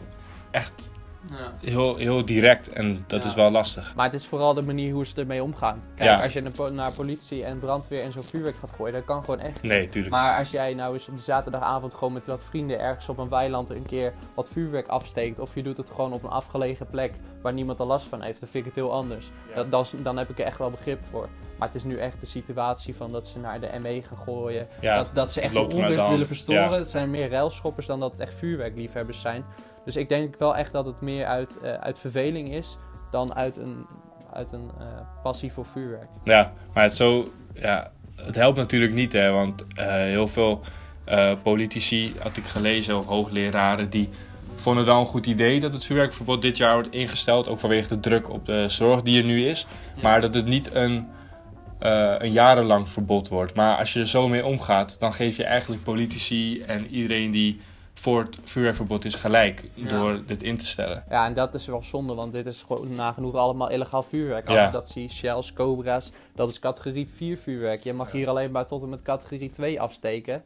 echt 0.51 0.91
ja. 1.29 1.53
heel, 1.69 1.95
heel 1.95 2.25
direct 2.25 2.69
en 2.69 3.03
dat 3.07 3.23
is 3.23 3.33
wel 3.33 3.51
lastig. 3.51 3.95
Maar 3.95 4.05
het 4.05 4.13
is 4.13 4.25
vooral 4.25 4.53
de 4.53 4.61
manier 4.61 4.93
hoe 4.93 5.05
ze 5.05 5.19
ermee 5.19 5.43
omgaan. 5.43 5.81
Kijk, 5.95 6.23
als 6.23 6.33
je 6.33 6.69
naar 6.71 6.93
politie 6.93 7.43
en 7.45 7.59
brandweer 7.59 8.03
en 8.03 8.11
zo'n 8.11 8.23
vuurwerk 8.23 8.55
gaat 8.55 8.71
gooien, 8.71 8.93
dat 8.93 9.05
kan 9.05 9.25
gewoon 9.25 9.39
echt. 9.39 9.63
Nee, 9.63 9.89
tuurlijk. 9.89 10.13
Maar 10.13 10.37
als 10.37 10.51
jij 10.51 10.73
nou 10.73 10.93
eens 10.93 11.07
op 11.07 11.15
de 11.15 11.21
zaterdagavond 11.21 11.93
gewoon 11.93 12.13
met 12.13 12.25
wat 12.25 12.43
vrienden 12.43 12.79
ergens 12.79 13.09
op 13.09 13.17
een 13.17 13.29
weiland 13.29 13.69
een 13.69 13.87
keer 13.87 14.13
wat 14.35 14.49
vuurwerk 14.49 14.87
afsteekt, 14.87 15.39
of 15.39 15.55
je 15.55 15.63
doet 15.63 15.77
het 15.77 15.89
gewoon 15.89 16.13
op 16.13 16.23
een 16.23 16.29
afgelegen 16.29 16.89
plek 16.89 17.13
waar 17.41 17.53
niemand 17.53 17.79
er 17.79 17.85
last 17.85 18.07
van 18.07 18.21
heeft, 18.21 18.39
dan 18.39 18.49
vind 18.49 18.65
ik 18.65 18.75
het 18.75 18.83
heel 18.83 18.93
anders. 18.93 19.29
Dat, 19.55 19.71
dan, 19.71 19.85
dan 20.03 20.17
heb 20.17 20.29
ik 20.29 20.39
er 20.39 20.45
echt 20.45 20.57
wel 20.57 20.69
begrip 20.69 20.99
voor. 21.03 21.29
Maar 21.57 21.67
het 21.67 21.77
is 21.77 21.83
nu 21.83 21.97
echt 21.97 22.19
de 22.19 22.25
situatie 22.25 22.95
van 22.95 23.11
dat 23.11 23.27
ze 23.27 23.39
naar 23.39 23.59
de 23.59 23.69
ME 23.81 24.01
gaan 24.01 24.17
gooien. 24.25 24.67
dat, 24.81 25.15
dat 25.15 25.31
ze 25.31 25.41
echt 25.41 25.53
de 25.53 25.59
onrust 25.59 26.07
willen 26.07 26.25
verstoren. 26.27 26.71
Het 26.71 26.89
zijn 26.89 27.09
meer 27.09 27.29
railschoppers 27.29 27.87
dan 27.87 27.99
dat 27.99 28.11
het 28.11 28.19
echt 28.19 28.33
vuurwerkliefhebbers 28.33 29.21
zijn. 29.21 29.45
Dus 29.85 29.95
ik 29.95 30.09
denk 30.09 30.37
wel 30.37 30.55
echt 30.55 30.71
dat 30.71 30.85
het 30.85 31.01
meer 31.01 31.25
uit, 31.25 31.57
uh, 31.63 31.73
uit 31.73 31.99
verveling 31.99 32.55
is 32.55 32.77
dan 33.11 33.33
uit 33.33 33.57
een, 33.57 33.85
uit 34.33 34.51
een 34.51 34.69
uh, 34.79 34.85
passie 35.23 35.51
voor 35.51 35.65
vuurwerk. 35.65 36.07
Ja, 36.23 36.53
maar 36.73 36.83
het, 36.83 36.93
zo, 36.93 37.31
ja, 37.53 37.91
het 38.15 38.35
helpt 38.35 38.57
natuurlijk 38.57 38.93
niet, 38.93 39.13
hè, 39.13 39.31
want 39.31 39.63
uh, 39.77 39.85
heel 39.85 40.27
veel 40.27 40.61
politici, 41.43 42.13
had 42.19 42.37
ik 42.37 42.45
gelezen, 42.45 42.97
of 42.97 43.05
hoogleraren, 43.05 43.89
die 43.89 44.09
vonden 44.55 44.83
het 44.83 44.91
wel 44.93 45.01
een 45.01 45.07
goed 45.07 45.25
idee 45.25 45.59
dat 45.59 45.73
het 45.73 45.85
vuurwerkverbod 45.85 46.41
dit 46.41 46.57
jaar 46.57 46.73
wordt 46.73 46.91
ingesteld. 46.91 47.47
Ook 47.47 47.59
vanwege 47.59 47.87
de 47.87 47.99
druk 47.99 48.29
op 48.29 48.45
de 48.45 48.69
zorg 48.69 49.01
die 49.01 49.19
er 49.19 49.25
nu 49.27 49.47
is. 49.47 49.67
Maar 50.01 50.21
dat 50.21 50.33
het 50.33 50.45
niet 50.45 50.73
een, 50.73 51.07
een 52.19 52.31
jarenlang 52.31 52.89
verbod 52.89 53.27
wordt. 53.27 53.53
Maar 53.53 53.77
als 53.77 53.93
je 53.93 53.99
er 53.99 54.07
zo 54.07 54.27
mee 54.27 54.45
omgaat, 54.45 54.99
dan 54.99 55.13
geef 55.13 55.37
je 55.37 55.43
eigenlijk 55.43 55.83
politici 55.83 56.61
en 56.61 56.87
iedereen 56.87 57.31
die 57.31 57.61
voor 58.01 58.21
het 58.23 58.37
vuurwerkverbod 58.43 59.05
is 59.05 59.15
gelijk 59.15 59.69
door 59.75 60.25
dit 60.25 60.41
in 60.41 60.57
te 60.57 60.65
stellen. 60.65 61.03
Ja, 61.09 61.25
en 61.25 61.33
dat 61.33 61.53
is 61.53 61.65
wel 61.65 61.83
zonde, 61.83 62.13
want 62.15 62.31
dit 62.31 62.45
is 62.45 62.61
gewoon 62.61 62.95
nagenoeg 62.95 63.35
allemaal 63.35 63.69
illegaal 63.69 64.03
vuurwerk. 64.03 64.47
Als 64.47 64.65
je 64.65 64.71
dat 64.71 64.89
ziet, 64.89 65.11
shells, 65.11 65.53
cobra's, 65.53 66.11
dat 66.35 66.49
is 66.49 66.59
categorie 66.59 67.07
4 67.07 67.37
vuurwerk. 67.37 67.79
Je 67.79 67.93
mag 67.93 68.11
hier 68.11 68.29
alleen 68.29 68.51
maar 68.51 68.65
tot 68.65 68.81
en 68.81 68.89
met 68.89 69.01
categorie 69.01 69.51
2 69.51 69.81
afsteken. 69.81 70.43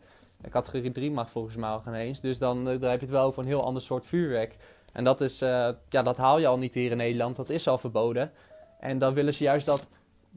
categorie 0.50 0.91
3 0.91 1.12
mag 1.12 1.29
volgens 1.29 1.55
mij 1.55 1.69
al 1.69 1.79
geen 1.83 1.93
eens. 1.93 2.21
Dus 2.21 2.38
dan, 2.38 2.57
eh, 2.57 2.79
dan 2.79 2.89
heb 2.89 3.00
je 3.00 3.05
het 3.05 3.15
wel 3.15 3.25
over 3.25 3.41
een 3.41 3.50
heel 3.50 3.65
ander 3.65 3.81
soort 3.81 4.05
vuurwerk. 4.05 4.55
En 4.93 5.03
dat, 5.03 5.21
is, 5.21 5.41
uh, 5.41 5.69
ja, 5.89 6.01
dat 6.01 6.17
haal 6.17 6.39
je 6.39 6.47
al 6.47 6.57
niet 6.57 6.74
hier 6.74 6.91
in 6.91 6.97
Nederland, 6.97 7.35
dat 7.35 7.50
is 7.50 7.67
al 7.67 7.77
verboden. 7.77 8.31
En 8.79 8.97
dan 8.97 9.13
willen 9.13 9.33
ze 9.33 9.43
juist 9.43 9.65
dat, 9.65 9.88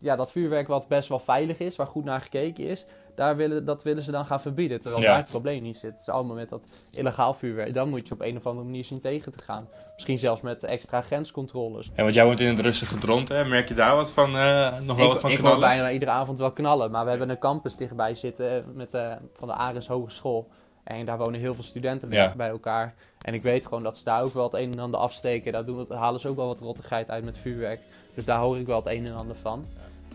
ja, 0.00 0.16
dat 0.16 0.32
vuurwerk 0.32 0.68
wat 0.68 0.88
best 0.88 1.08
wel 1.08 1.18
veilig 1.18 1.58
is, 1.58 1.76
waar 1.76 1.86
goed 1.86 2.04
naar 2.04 2.20
gekeken 2.20 2.64
is, 2.64 2.86
daar 3.18 3.36
willen, 3.36 3.64
dat 3.64 3.82
willen 3.82 4.02
ze 4.02 4.10
dan 4.10 4.26
gaan 4.26 4.40
verbieden. 4.40 4.78
Terwijl 4.80 5.02
daar 5.02 5.16
het 5.16 5.30
probleem 5.30 5.62
niet 5.62 5.78
zit. 5.78 5.90
Het 5.90 6.00
is 6.00 6.08
allemaal 6.08 6.36
met 6.36 6.48
dat 6.48 6.62
illegaal 6.92 7.34
vuurwerk. 7.34 7.74
Dan 7.74 7.88
moet 7.88 8.08
je 8.08 8.14
op 8.14 8.20
een 8.20 8.36
of 8.36 8.46
andere 8.46 8.66
manier 8.66 8.84
zien 8.84 9.00
tegen 9.00 9.36
te 9.36 9.44
gaan. 9.44 9.68
Misschien 9.94 10.18
zelfs 10.18 10.40
met 10.40 10.64
extra 10.64 11.00
grenscontroles. 11.00 11.90
En 11.94 12.02
want 12.02 12.14
jij 12.14 12.24
woont 12.24 12.40
in 12.40 12.48
het 12.48 12.58
rustige 12.58 12.98
dront, 12.98 13.28
hè? 13.28 13.44
Merk 13.44 13.68
je 13.68 13.74
daar 13.74 13.94
wat 13.94 14.12
van, 14.12 14.36
uh, 14.36 14.78
nog 14.80 14.96
wel 14.96 15.06
ik, 15.06 15.12
wat 15.12 15.20
van 15.20 15.30
ik 15.30 15.36
knallen? 15.36 15.56
Ik 15.56 15.64
bijna 15.64 15.90
iedere 15.90 16.10
avond 16.10 16.38
wel 16.38 16.50
knallen. 16.50 16.90
Maar 16.90 17.04
we 17.04 17.10
hebben 17.10 17.30
een 17.30 17.38
campus 17.38 17.76
dichtbij 17.76 18.14
zitten 18.14 18.56
eh, 18.56 18.62
met, 18.74 18.94
uh, 18.94 19.12
van 19.34 19.48
de 19.48 19.54
Ares 19.54 19.86
Hogeschool. 19.86 20.48
En 20.84 21.06
daar 21.06 21.18
wonen 21.18 21.40
heel 21.40 21.54
veel 21.54 21.64
studenten 21.64 22.08
bij 22.36 22.48
elkaar. 22.48 22.94
En 23.20 23.34
ik 23.34 23.42
weet 23.42 23.66
gewoon 23.66 23.82
dat 23.82 23.96
ze 23.96 24.04
daar 24.04 24.22
ook 24.22 24.32
wel 24.32 24.44
het 24.44 24.54
een 24.54 24.72
en 24.72 24.78
ander 24.78 25.00
afsteken. 25.00 25.52
Daar, 25.52 25.64
doen 25.64 25.86
halen 25.88 26.20
ze 26.20 26.28
ook 26.28 26.36
wel 26.36 26.46
wat 26.46 26.60
rottigheid 26.60 27.10
uit 27.10 27.24
met 27.24 27.38
vuurwerk. 27.38 27.80
Dus 28.14 28.24
daar 28.24 28.38
hoor 28.38 28.58
ik 28.58 28.66
wel 28.66 28.76
het 28.76 28.86
een 28.86 29.06
en 29.06 29.14
ander 29.14 29.36
van. 29.36 29.66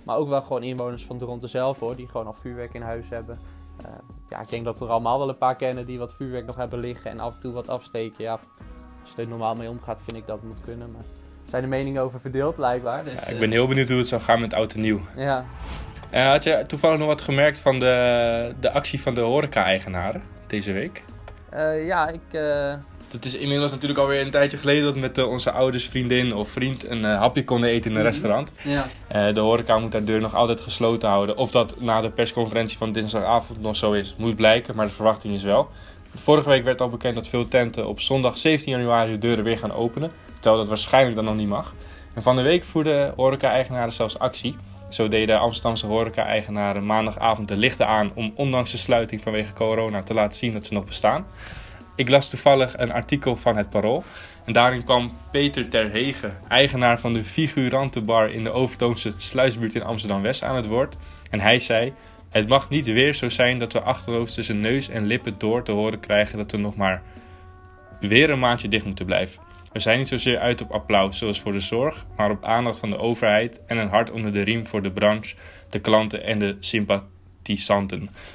Maar 0.03 0.17
ook 0.17 0.29
wel 0.29 0.41
gewoon 0.41 0.63
inwoners 0.63 1.05
van 1.05 1.17
Toronto 1.17 1.47
zelf 1.47 1.79
hoor, 1.79 1.95
die 1.95 2.07
gewoon 2.07 2.27
al 2.27 2.33
vuurwerk 2.33 2.73
in 2.73 2.81
huis 2.81 3.09
hebben. 3.09 3.39
Uh, 3.81 3.87
ja, 4.29 4.41
ik 4.41 4.49
denk 4.49 4.65
dat 4.65 4.79
we 4.79 4.85
er 4.85 4.91
allemaal 4.91 5.19
wel 5.19 5.29
een 5.29 5.37
paar 5.37 5.55
kennen 5.55 5.85
die 5.85 5.99
wat 5.99 6.13
vuurwerk 6.13 6.45
nog 6.45 6.55
hebben 6.55 6.79
liggen 6.79 7.11
en 7.11 7.19
af 7.19 7.33
en 7.33 7.39
toe 7.39 7.53
wat 7.53 7.69
afsteken. 7.69 8.23
Ja, 8.23 8.39
als 9.01 9.13
je 9.15 9.21
er 9.21 9.27
normaal 9.27 9.55
mee 9.55 9.69
omgaat, 9.69 10.01
vind 10.01 10.17
ik 10.17 10.27
dat 10.27 10.39
het 10.39 10.47
moet 10.47 10.63
kunnen. 10.63 10.91
Maar 10.91 11.03
zijn 11.47 11.61
de 11.61 11.69
meningen 11.69 12.01
over 12.01 12.19
verdeeld 12.19 12.55
blijkbaar. 12.55 13.03
Dus, 13.03 13.25
ja, 13.25 13.27
ik 13.27 13.39
ben 13.39 13.51
heel 13.51 13.67
benieuwd 13.67 13.87
hoe 13.87 13.97
het 13.97 14.07
zou 14.07 14.21
gaan 14.21 14.39
met 14.39 14.53
oud 14.53 14.73
en 14.73 14.81
nieuw. 14.81 14.99
Ja. 15.15 15.45
Uh, 16.13 16.29
had 16.29 16.43
je 16.43 16.63
toevallig 16.67 16.97
nog 16.97 17.07
wat 17.07 17.21
gemerkt 17.21 17.61
van 17.61 17.79
de, 17.79 18.55
de 18.59 18.71
actie 18.71 19.01
van 19.01 19.13
de 19.13 19.21
horeca-eigenaren 19.21 20.23
deze 20.47 20.71
week? 20.71 21.03
Uh, 21.53 21.85
ja, 21.85 22.07
ik 22.07 22.21
het 23.13 23.25
is 23.25 23.35
inmiddels 23.35 23.71
natuurlijk 23.71 23.99
alweer 23.99 24.21
een 24.21 24.31
tijdje 24.31 24.57
geleden 24.57 24.83
dat 24.83 24.95
met 24.95 25.17
uh, 25.17 25.29
onze 25.29 25.51
ouders, 25.51 25.85
vriendin 25.85 26.35
of 26.35 26.49
vriend 26.49 26.89
een 26.89 27.01
uh, 27.01 27.17
hapje 27.17 27.43
konden 27.43 27.69
eten 27.69 27.91
in 27.91 27.97
een 27.97 28.03
mhm. 28.03 28.11
restaurant. 28.11 28.53
Ja. 28.61 28.87
Uh, 29.15 29.33
de 29.33 29.39
horeca 29.39 29.77
moet 29.77 29.93
haar 29.93 30.03
deur 30.03 30.21
nog 30.21 30.35
altijd 30.35 30.61
gesloten 30.61 31.09
houden. 31.09 31.37
Of 31.37 31.51
dat 31.51 31.75
na 31.79 32.01
de 32.01 32.09
persconferentie 32.09 32.77
van 32.77 32.91
dinsdagavond 32.91 33.61
nog 33.61 33.75
zo 33.75 33.91
is, 33.91 34.15
moet 34.17 34.35
blijken, 34.35 34.75
maar 34.75 34.85
de 34.85 34.93
verwachting 34.93 35.33
is 35.33 35.43
wel. 35.43 35.69
Vorige 36.15 36.49
week 36.49 36.63
werd 36.63 36.81
al 36.81 36.89
bekend 36.89 37.15
dat 37.15 37.27
veel 37.27 37.47
tenten 37.47 37.87
op 37.87 37.99
zondag 37.99 38.37
17 38.37 38.71
januari 38.71 39.11
de 39.11 39.17
deuren 39.17 39.43
weer 39.43 39.57
gaan 39.57 39.73
openen. 39.73 40.11
Terwijl 40.33 40.57
dat 40.57 40.67
waarschijnlijk 40.67 41.15
dan 41.15 41.25
nog 41.25 41.35
niet 41.35 41.47
mag. 41.47 41.73
En 42.13 42.23
van 42.23 42.35
de 42.35 42.41
week 42.41 42.63
voerden 42.63 43.13
horeca-eigenaren 43.15 43.93
zelfs 43.93 44.19
actie. 44.19 44.55
Zo 44.89 45.07
deden 45.07 45.39
Amsterdamse 45.39 45.85
horeca-eigenaren 45.85 46.85
maandagavond 46.85 47.47
de 47.47 47.57
lichten 47.57 47.87
aan 47.87 48.11
om 48.15 48.33
ondanks 48.35 48.71
de 48.71 48.77
sluiting 48.77 49.21
vanwege 49.21 49.53
corona 49.53 50.03
te 50.03 50.13
laten 50.13 50.37
zien 50.37 50.53
dat 50.53 50.65
ze 50.65 50.73
nog 50.73 50.85
bestaan. 50.85 51.25
Ik 51.95 52.09
las 52.09 52.29
toevallig 52.29 52.77
een 52.77 52.91
artikel 52.91 53.35
van 53.35 53.57
het 53.57 53.69
Parool. 53.69 54.03
En 54.45 54.53
daarin 54.53 54.83
kwam 54.83 55.11
Peter 55.31 55.69
Terhegen, 55.69 56.37
eigenaar 56.47 56.99
van 56.99 57.13
de 57.13 57.23
Figurantenbar 57.23 58.31
in 58.31 58.43
de 58.43 58.51
Overtoomse 58.51 59.13
Sluisbuurt 59.17 59.75
in 59.75 59.83
Amsterdam-West, 59.83 60.43
aan 60.43 60.55
het 60.55 60.67
woord. 60.67 60.97
En 61.29 61.39
hij 61.39 61.59
zei: 61.59 61.93
Het 62.29 62.47
mag 62.47 62.69
niet 62.69 62.85
weer 62.85 63.15
zo 63.15 63.29
zijn 63.29 63.59
dat 63.59 63.73
we 63.73 63.81
achterloos 63.81 64.33
tussen 64.33 64.59
neus 64.59 64.89
en 64.89 65.05
lippen 65.05 65.35
door 65.37 65.63
te 65.63 65.71
horen 65.71 65.99
krijgen 65.99 66.37
dat 66.37 66.51
we 66.51 66.57
nog 66.57 66.75
maar 66.75 67.01
weer 67.99 68.29
een 68.29 68.39
maandje 68.39 68.67
dicht 68.67 68.85
moeten 68.85 69.05
blijven. 69.05 69.41
We 69.71 69.79
zijn 69.79 69.97
niet 69.97 70.07
zozeer 70.07 70.39
uit 70.39 70.61
op 70.61 70.71
applaus 70.71 71.17
zoals 71.17 71.41
voor 71.41 71.51
de 71.51 71.59
zorg, 71.59 72.05
maar 72.17 72.29
op 72.29 72.43
aandacht 72.43 72.79
van 72.79 72.91
de 72.91 72.97
overheid 72.97 73.63
en 73.67 73.77
een 73.77 73.89
hart 73.89 74.11
onder 74.11 74.33
de 74.33 74.41
riem 74.41 74.67
voor 74.67 74.81
de 74.81 74.91
branche, 74.91 75.35
de 75.69 75.79
klanten 75.79 76.23
en 76.23 76.39
de 76.39 76.57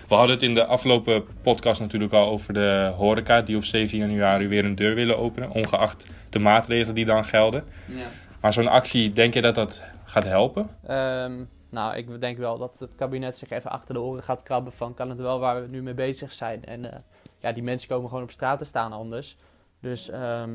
We 0.08 0.14
hadden 0.14 0.30
het 0.30 0.42
in 0.42 0.54
de 0.54 0.66
afgelopen 0.66 1.24
podcast 1.42 1.80
natuurlijk 1.80 2.12
al 2.12 2.28
over 2.28 2.52
de 2.52 2.92
horeca 2.96 3.40
die 3.40 3.56
op 3.56 3.64
17 3.64 3.98
januari 3.98 4.46
weer 4.48 4.64
een 4.64 4.74
deur 4.74 4.94
willen 4.94 5.18
openen, 5.18 5.50
ongeacht 5.50 6.06
de 6.30 6.38
maatregelen 6.38 6.94
die 6.94 7.04
dan 7.04 7.24
gelden. 7.24 7.64
Ja. 7.86 8.06
Maar 8.40 8.52
zo'n 8.52 8.68
actie, 8.68 9.12
denk 9.12 9.34
je 9.34 9.42
dat 9.42 9.54
dat 9.54 9.82
gaat 10.04 10.24
helpen? 10.24 10.70
Ehm, 10.86 11.42
nou, 11.70 11.96
ik 11.96 12.20
denk 12.20 12.38
wel 12.38 12.58
dat 12.58 12.78
het 12.78 12.94
kabinet 12.94 13.38
zich 13.38 13.50
even 13.50 13.70
achter 13.70 13.94
de 13.94 14.00
oren 14.00 14.22
gaat 14.22 14.42
krabben 14.42 14.72
van 14.72 14.94
kan 14.94 15.08
het 15.08 15.18
wel 15.18 15.38
waar 15.38 15.62
we 15.62 15.68
nu 15.68 15.82
mee 15.82 15.94
bezig 15.94 16.32
zijn. 16.32 16.64
En 16.64 16.92
eh, 16.92 16.98
ja, 17.36 17.52
die 17.52 17.62
mensen 17.62 17.88
komen 17.88 18.08
gewoon 18.08 18.22
op 18.22 18.30
straat 18.30 18.58
te 18.58 18.64
staan 18.64 18.92
anders. 18.92 19.36
Dus, 19.80 20.10
ehm, 20.10 20.50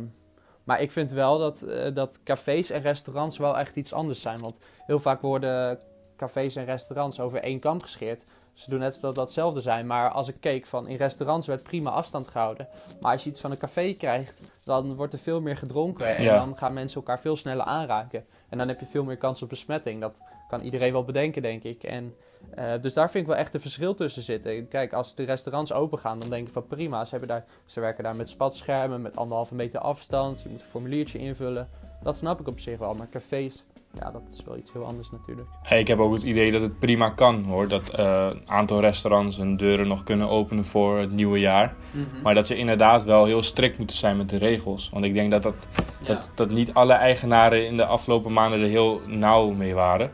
maar 0.63 0.81
ik 0.81 0.91
vind 0.91 1.11
wel 1.11 1.37
dat, 1.37 1.61
eh, 1.61 1.93
dat 1.93 2.23
cafés 2.23 2.69
en 2.69 2.81
restaurants 2.81 3.37
wel 3.37 3.57
echt 3.57 3.75
iets 3.75 3.93
anders 3.93 4.21
zijn. 4.21 4.39
Want 4.39 4.59
heel 4.85 4.99
vaak 4.99 5.21
worden 5.21 5.77
cafés 6.23 6.55
en 6.55 6.65
restaurants 6.65 7.19
over 7.19 7.39
één 7.43 7.59
kam 7.59 7.81
gescheerd. 7.81 8.23
Ze 8.53 8.69
doen 8.69 8.79
net 8.79 8.97
dat 9.01 9.15
dat 9.15 9.23
hetzelfde 9.23 9.61
zijn. 9.61 9.87
Maar 9.87 10.09
als 10.11 10.27
ik 10.27 10.35
keek 10.39 10.65
van 10.65 10.87
in 10.87 10.95
restaurants 10.97 11.47
werd 11.47 11.63
prima 11.63 11.89
afstand 11.89 12.27
gehouden. 12.27 12.67
Maar 13.01 13.11
als 13.11 13.23
je 13.23 13.29
iets 13.29 13.41
van 13.41 13.51
een 13.51 13.57
café 13.57 13.93
krijgt, 13.93 14.51
dan 14.65 14.95
wordt 14.95 15.13
er 15.13 15.19
veel 15.19 15.41
meer 15.41 15.57
gedronken. 15.57 16.15
En 16.15 16.23
Ja. 16.23 16.37
dan 16.37 16.57
gaan 16.57 16.73
mensen 16.73 16.97
elkaar 17.01 17.19
veel 17.19 17.35
sneller 17.35 17.65
aanraken. 17.65 18.23
En 18.49 18.57
dan 18.57 18.67
heb 18.67 18.79
je 18.79 18.85
veel 18.85 19.03
meer 19.03 19.17
kans 19.17 19.41
op 19.41 19.49
besmetting. 19.49 20.01
Dat 20.01 20.21
kan 20.49 20.61
iedereen 20.61 20.91
wel 20.91 21.03
bedenken, 21.03 21.41
denk 21.41 21.63
ik. 21.63 21.83
En, 21.83 22.15
eh, 22.55 22.73
dus 22.81 22.93
daar 22.93 23.09
vind 23.11 23.23
ik 23.23 23.29
wel 23.29 23.39
echt 23.39 23.53
een 23.53 23.59
verschil 23.59 23.93
tussen 23.95 24.23
zitten. 24.23 24.67
Kijk, 24.67 24.93
als 24.93 25.15
de 25.15 25.23
restaurants 25.23 25.73
open 25.73 25.99
gaan, 25.99 26.19
dan 26.19 26.29
denk 26.29 26.47
ik 26.47 26.53
van 26.53 26.67
prima. 26.67 27.05
Ze, 27.05 27.11
hebben 27.11 27.29
daar, 27.29 27.45
ze 27.65 27.79
werken 27.79 28.03
daar 28.03 28.15
met 28.15 28.29
spatschermen, 28.29 29.01
met 29.01 29.15
anderhalve 29.15 29.55
meter 29.55 29.79
afstand. 29.79 30.41
Je 30.41 30.49
moet 30.49 30.59
een 30.59 30.65
formuliertje 30.65 31.17
invullen. 31.19 31.69
Dat 32.03 32.17
snap 32.17 32.39
ik 32.39 32.47
op 32.47 32.59
zich 32.59 32.77
wel. 32.77 32.93
Maar 32.93 33.09
cafés, 33.09 33.65
ja, 33.93 34.11
dat 34.11 34.21
is 34.33 34.43
wel 34.45 34.57
iets 34.57 34.73
heel 34.73 34.85
anders 34.85 35.11
natuurlijk. 35.11 35.47
Hey, 35.61 35.79
ik 35.79 35.87
heb 35.87 35.99
ook 35.99 36.13
het 36.13 36.23
idee 36.23 36.51
dat 36.51 36.61
het 36.61 36.79
prima 36.79 37.09
kan 37.09 37.43
hoor. 37.43 37.67
Dat 37.67 37.89
eh, 37.89 38.27
een 38.31 38.49
aantal 38.49 38.79
restaurants 38.79 39.37
hun 39.37 39.57
deuren 39.57 39.87
nog 39.87 40.03
kunnen 40.03 40.29
openen 40.29 40.65
voor 40.65 40.97
het 40.97 41.11
nieuwe 41.11 41.39
jaar. 41.39 41.75
Maar 42.23 42.33
dat 42.33 42.47
ze 42.47 42.57
inderdaad 42.57 43.03
wel 43.03 43.25
heel 43.25 43.43
strikt 43.43 43.77
moeten 43.77 43.95
zijn 43.95 44.17
met 44.17 44.29
de 44.29 44.37
regels. 44.37 44.89
Want 44.89 45.05
ik 45.05 45.13
denk 45.13 45.31
dat, 45.31 45.43
dat, 45.43 45.55
dat, 46.03 46.31
dat 46.35 46.49
niet 46.49 46.73
alle 46.73 46.93
eigenaren 46.93 47.67
in 47.67 47.75
de 47.75 47.85
afgelopen 47.85 48.33
maanden 48.33 48.59
er 48.59 48.67
heel 48.67 49.01
nauw 49.07 49.49
mee 49.49 49.73
waren. 49.73 50.11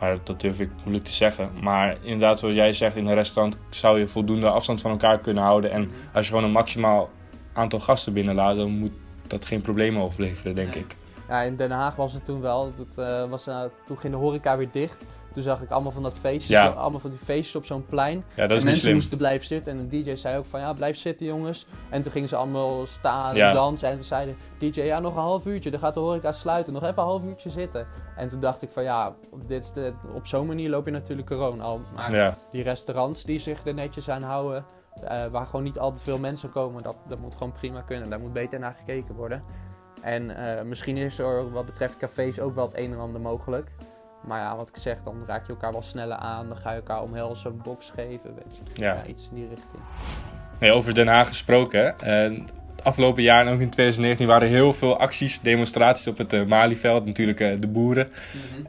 Maar 0.00 0.18
dat 0.22 0.40
durf 0.40 0.60
ik 0.60 0.70
moeilijk 0.82 1.04
te 1.04 1.12
zeggen. 1.12 1.50
Maar 1.62 1.96
inderdaad, 2.02 2.38
zoals 2.38 2.54
jij 2.54 2.72
zegt, 2.72 2.96
in 2.96 3.06
een 3.06 3.14
restaurant 3.14 3.58
zou 3.70 3.98
je 3.98 4.08
voldoende 4.08 4.48
afstand 4.48 4.80
van 4.80 4.90
elkaar 4.90 5.18
kunnen 5.18 5.42
houden. 5.42 5.70
En 5.70 5.90
als 6.14 6.26
je 6.26 6.32
gewoon 6.32 6.46
een 6.46 6.54
maximaal 6.54 7.10
aantal 7.52 7.78
gasten 7.78 8.12
binnenlaat, 8.12 8.56
dan 8.56 8.70
moet 8.70 8.92
dat 9.26 9.44
geen 9.44 9.60
problemen 9.60 10.02
opleveren, 10.02 10.54
denk 10.54 10.74
ik. 10.74 10.96
Ja, 11.28 11.40
in 11.42 11.56
Den 11.56 11.70
Haag 11.70 11.96
was 11.96 12.12
het 12.12 12.24
toen 12.24 12.40
wel. 12.40 12.72
Dat, 12.76 13.06
eh, 13.06 13.28
was, 13.30 13.46
eh, 13.46 13.60
toen 13.84 13.98
ging 13.98 14.12
de 14.12 14.18
horeca 14.18 14.56
weer 14.56 14.68
dicht. 14.72 15.06
Toen 15.34 15.42
zag 15.42 15.62
ik 15.62 15.70
allemaal 15.70 15.92
van 15.92 16.02
dat 16.02 16.18
feestjes, 16.18 16.48
Ja. 16.48 16.66
allemaal 16.66 17.00
van 17.00 17.10
die 17.10 17.18
feestjes 17.18 17.56
op 17.56 17.64
zo'n 17.64 17.86
plein. 17.86 18.16
Ja, 18.16 18.22
dat 18.34 18.36
is 18.36 18.40
en 18.48 18.54
niet 18.54 18.64
mensen 18.64 18.82
slim. 18.82 18.94
moesten 18.94 19.18
blijven 19.18 19.46
zitten. 19.46 19.72
En 19.78 19.88
de 19.88 20.02
DJ 20.02 20.14
zei 20.14 20.38
ook 20.38 20.44
van 20.46 20.60
ja, 20.60 20.72
blijf 20.72 20.96
zitten 20.96 21.26
jongens. 21.26 21.66
En 21.90 22.02
toen 22.02 22.12
gingen 22.12 22.28
ze 22.28 22.36
allemaal 22.36 22.86
staan 22.86 23.34
Ja. 23.36 23.48
en 23.48 23.54
dansen. 23.54 23.88
En 23.88 23.94
toen 23.94 24.02
zei 24.02 24.34
de 24.58 24.70
DJ, 24.70 24.80
ja 24.82 25.00
nog 25.00 25.16
een 25.16 25.22
half 25.22 25.46
uurtje, 25.46 25.70
dan 25.70 25.80
gaat 25.80 25.94
de 25.94 26.00
horeca 26.00 26.32
sluiten. 26.32 26.72
Nog 26.72 26.82
even 26.82 27.02
een 27.02 27.08
half 27.08 27.24
uurtje 27.24 27.50
zitten. 27.50 27.86
En 28.16 28.28
toen 28.28 28.40
dacht 28.40 28.62
ik 28.62 28.70
van 28.70 28.82
ja, 28.82 29.14
op, 29.30 29.48
dit, 29.48 29.74
de, 29.74 29.92
op 30.14 30.26
zo'n 30.26 30.46
manier 30.46 30.70
loop 30.70 30.84
je 30.84 30.90
natuurlijk 30.92 31.28
corona 31.28 31.62
al. 31.62 31.80
Maar 31.94 32.14
Ja. 32.14 32.34
die 32.50 32.62
restaurants 32.62 33.22
die 33.24 33.40
zich 33.40 33.66
er 33.66 33.74
netjes 33.74 34.08
aan 34.10 34.22
houden, 34.22 34.64
eh, 35.04 35.24
waar 35.26 35.46
gewoon 35.46 35.62
niet 35.62 35.78
altijd 35.78 36.02
veel 36.02 36.18
mensen 36.18 36.52
komen, 36.52 36.82
dat, 36.82 36.96
dat 37.06 37.20
moet 37.20 37.34
gewoon 37.34 37.52
prima 37.52 37.80
kunnen. 37.80 38.10
Daar 38.10 38.20
moet 38.20 38.32
beter 38.32 38.58
naar 38.58 38.76
gekeken 38.78 39.14
worden. 39.14 39.42
En 40.02 40.36
eh, 40.56 40.62
misschien 40.64 40.96
is 40.96 41.18
er 41.18 41.50
wat 41.52 41.64
betreft 41.66 41.96
cafés 41.96 42.40
ook 42.40 42.54
wel 42.54 42.66
het 42.66 42.76
een 42.78 42.92
en 42.92 42.98
ander 42.98 43.20
mogelijk. 43.20 43.70
Maar 44.26 44.40
ja, 44.40 44.56
wat 44.56 44.68
ik 44.68 44.76
zeg, 44.76 45.02
dan 45.04 45.22
raak 45.26 45.46
je 45.46 45.52
elkaar 45.52 45.72
wel 45.72 45.82
sneller 45.82 46.16
aan. 46.16 46.48
Dan 46.48 46.56
ga 46.56 46.70
je 46.70 46.76
elkaar 46.76 47.02
omhelzen, 47.02 47.50
een 47.50 47.60
box 47.62 47.90
geven. 47.94 48.34
weet- 48.34 48.62
Ja. 48.74 48.94
Ja, 48.94 49.04
iets 49.06 49.28
in 49.30 49.34
die 49.36 49.48
richting. 49.48 49.82
Nee, 50.60 50.72
over 50.72 50.94
Den 50.94 51.06
Haag 51.08 51.28
gesproken. 51.28 51.98
Eh, 52.00 52.38
het 52.76 52.84
afgelopen 52.84 53.22
jaar 53.22 53.46
en 53.46 53.52
ook 53.52 53.60
in 53.60 53.70
2019 53.70 54.26
waren 54.26 54.48
er 54.48 54.54
heel 54.54 54.72
veel 54.74 54.98
acties, 54.98 55.40
demonstraties 55.40 56.06
op 56.06 56.18
het 56.18 56.32
eh, 56.32 56.44
Malieveld. 56.44 57.04
Natuurlijk 57.06 57.60
de 57.60 57.68
boeren. 57.68 58.10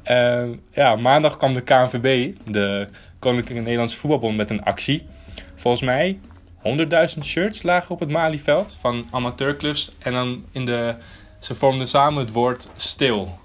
Eh, 0.04 0.46
ja, 0.72 0.96
maandag 0.96 1.38
kwam 1.38 1.54
de 1.54 1.62
KNVB, 1.62 2.34
de 2.46 2.88
Koninklijke 3.20 3.62
Nederlandse 3.64 3.98
Voetbalbond, 3.98 4.38
met 4.38 4.50
een 4.50 4.64
actie. 4.64 5.06
Volgens 5.56 5.84
mij 5.84 6.20
100.000 6.64 7.24
shirts 7.26 7.64
lagen 7.64 7.92
op 7.92 8.00
het 8.00 8.10
Malieveld 8.12 8.78
van 8.80 9.06
amateurclubs. 9.12 9.96
En 10.00 10.14
dan 10.14 10.46
in 10.52 10.66
de, 10.66 10.96
ze 11.44 11.56
vormden 11.56 11.88
samen 11.88 12.24
het 12.24 12.34
woord 12.34 12.70
stil. 12.76 13.38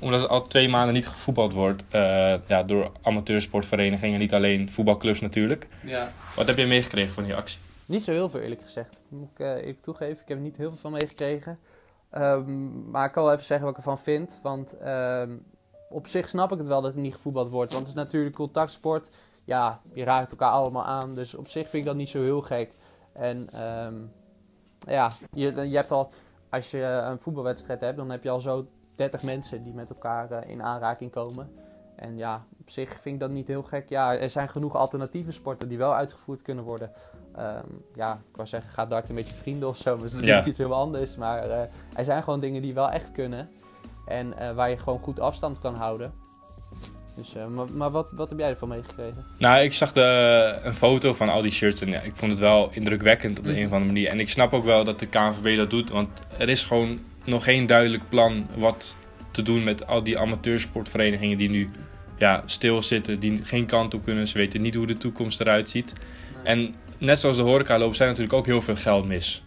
Omdat 0.00 0.22
er 0.22 0.28
al 0.28 0.46
twee 0.46 0.68
maanden 0.68 0.94
niet 0.94 1.08
gevoetbald 1.08 1.52
wordt 1.52 1.84
eh, 1.90 2.34
ja, 2.46 2.62
door 2.62 2.90
amateursportverenigingen. 3.02 4.18
Niet 4.18 4.34
alleen 4.34 4.72
voetbalclubs 4.72 5.20
natuurlijk. 5.20 5.68
Ja. 5.82 6.12
Wat 6.36 6.46
heb 6.46 6.56
je 6.56 6.66
meegekregen 6.66 7.14
van 7.14 7.24
die 7.24 7.34
actie? 7.34 7.58
Niet 7.86 8.02
zo 8.02 8.10
heel 8.10 8.30
veel 8.30 8.40
eerlijk 8.40 8.62
gezegd. 8.62 8.98
Moet 9.08 9.30
ik 9.30 9.38
eh, 9.38 9.48
eerlijk 9.48 9.82
toegeven. 9.82 10.22
Ik 10.22 10.28
heb 10.28 10.36
er 10.36 10.42
niet 10.42 10.56
heel 10.56 10.68
veel 10.68 10.78
van 10.78 10.92
meegekregen. 10.92 11.58
Ehm, 12.10 12.90
maar 12.90 13.06
ik 13.06 13.12
kan 13.12 13.24
wel 13.24 13.32
even 13.32 13.44
zeggen 13.44 13.66
wat 13.66 13.74
ik 13.78 13.84
ervan 13.84 13.98
vind. 13.98 14.40
Want 14.42 14.78
ehm, 14.78 15.30
op 15.90 16.06
zich 16.06 16.28
snap 16.28 16.52
ik 16.52 16.58
het 16.58 16.66
wel 16.66 16.82
dat 16.82 16.94
er 16.94 17.00
niet 17.00 17.14
gevoetbald 17.14 17.48
wordt. 17.48 17.72
Want 17.72 17.86
het 17.86 17.96
is 17.96 18.02
natuurlijk 18.02 18.34
contactsport. 18.34 19.10
Ja, 19.44 19.78
je 19.94 20.04
raakt 20.04 20.30
elkaar 20.30 20.50
allemaal 20.50 20.84
aan. 20.84 21.14
Dus 21.14 21.34
op 21.34 21.46
zich 21.46 21.62
vind 21.62 21.82
ik 21.82 21.84
dat 21.84 21.96
niet 21.96 22.08
zo 22.08 22.22
heel 22.22 22.40
gek. 22.40 22.70
En 23.12 23.48
ehm, 23.52 23.94
ja, 24.78 25.10
je, 25.30 25.68
je 25.68 25.76
hebt 25.76 25.90
al, 25.90 26.12
als 26.52 26.70
je 26.70 26.82
een 26.82 27.18
voetbalwedstrijd 27.18 27.80
hebt, 27.80 27.96
dan 27.96 28.10
heb 28.10 28.22
je 28.22 28.30
al 28.30 28.40
zo 28.40 28.66
30 28.96 29.22
mensen 29.22 29.62
die 29.64 29.74
met 29.74 29.88
elkaar 29.90 30.30
eh, 30.30 30.50
in 30.50 30.62
aanraking 30.62 31.10
komen. 31.10 31.50
En 31.96 32.16
ja, 32.16 32.44
op 32.60 32.70
zich 32.70 32.88
vind 33.00 33.14
ik 33.14 33.20
dat 33.20 33.30
niet 33.30 33.46
heel 33.46 33.62
gek. 33.62 33.88
Ja, 33.88 34.16
er 34.18 34.30
zijn 34.30 34.48
genoeg 34.48 34.74
alternatieve 34.76 35.32
sporten 35.32 35.68
die 35.68 35.78
wel 35.78 35.94
uitgevoerd 35.94 36.42
kunnen 36.42 36.64
worden. 36.64 36.90
Ehm, 37.34 37.66
ja, 37.94 38.18
ik 38.30 38.36
wou 38.36 38.48
zeggen, 38.48 38.70
ga 38.70 38.86
darten 38.86 39.14
met 39.14 39.28
je 39.28 39.34
vrienden 39.34 39.68
of 39.68 39.76
zo. 39.76 39.96
Dat 39.96 40.04
is 40.04 40.12
natuurlijk 40.12 40.42
Ja. 40.44 40.48
iets 40.48 40.58
heel 40.58 40.74
anders. 40.74 41.16
Maar 41.16 41.42
eh, 41.50 41.60
er 41.94 42.04
zijn 42.04 42.22
gewoon 42.22 42.40
dingen 42.40 42.62
die 42.62 42.74
wel 42.74 42.90
echt 42.90 43.12
kunnen. 43.12 43.48
En 44.06 44.38
eh, 44.38 44.54
waar 44.54 44.70
je 44.70 44.76
gewoon 44.76 44.98
goed 44.98 45.20
afstand 45.20 45.58
kan 45.58 45.74
houden. 45.74 46.12
Dus, 47.16 47.36
eh, 47.36 47.46
maar 47.46 47.66
maar 47.72 47.90
wat, 47.90 48.12
wat 48.16 48.28
heb 48.28 48.38
jij 48.38 48.48
ervan 48.48 48.68
meegekregen? 48.68 49.24
Nou, 49.38 49.62
ik 49.62 49.72
zag 49.72 49.92
de, 49.92 50.58
een 50.62 50.74
foto 50.74 51.14
van 51.14 51.28
al 51.28 51.42
die 51.42 51.50
shirts 51.50 51.80
en 51.80 51.88
ja, 51.88 52.00
ik 52.00 52.16
vond 52.16 52.30
het 52.32 52.40
wel 52.40 52.70
indrukwekkend 52.72 53.38
op 53.38 53.44
de 53.44 53.50
Mhm. 53.50 53.60
een 53.60 53.66
of 53.66 53.72
andere 53.72 53.92
manier. 53.92 54.08
En 54.08 54.20
ik 54.20 54.28
snap 54.30 54.52
ook 54.52 54.64
wel 54.64 54.84
dat 54.84 54.98
de 54.98 55.06
KNVB 55.06 55.56
dat 55.56 55.70
doet, 55.70 55.90
want 55.90 56.08
er 56.38 56.48
is 56.48 56.62
gewoon 56.62 57.00
nog 57.24 57.44
geen 57.44 57.66
duidelijk 57.66 58.08
plan 58.08 58.46
wat 58.56 58.96
te 59.30 59.42
doen 59.42 59.64
met 59.64 59.86
al 59.86 60.02
die 60.02 60.18
amateursportverenigingen 60.18 61.38
die 61.38 61.50
nu 61.50 61.70
ja, 62.18 62.42
stilzitten, 62.46 63.20
die 63.20 63.44
geen 63.44 63.66
kant 63.66 63.94
op 63.94 64.02
kunnen. 64.04 64.28
Ze 64.28 64.38
weten 64.38 64.60
niet 64.60 64.74
hoe 64.74 64.86
de 64.86 64.96
toekomst 64.96 65.40
eruit 65.40 65.70
ziet. 65.70 65.92
En 66.42 66.74
net 66.98 67.18
zoals 67.18 67.36
de 67.36 67.42
horeca 67.42 67.78
loopt 67.78 67.96
zij 67.96 68.06
natuurlijk 68.06 68.34
ook 68.34 68.46
heel 68.46 68.62
veel 68.62 68.76
geld 68.76 69.06
mis. 69.06 69.42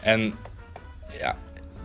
En 0.00 0.34
ja, 1.18 1.36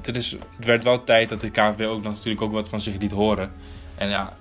het, 0.01 0.15
is, 0.15 0.31
het 0.31 0.65
werd 0.65 0.83
wel 0.83 1.03
tijd 1.03 1.29
dat 1.29 1.41
de 1.41 1.49
KNVB 1.49 1.81
ook 1.81 2.03
natuurlijk 2.03 2.41
ook 2.41 2.51
wat 2.51 2.69
van 2.69 2.81
zich 2.81 2.97
liet 2.97 3.11
horen. 3.11 3.51
En 3.95 4.09
ja, 4.09 4.37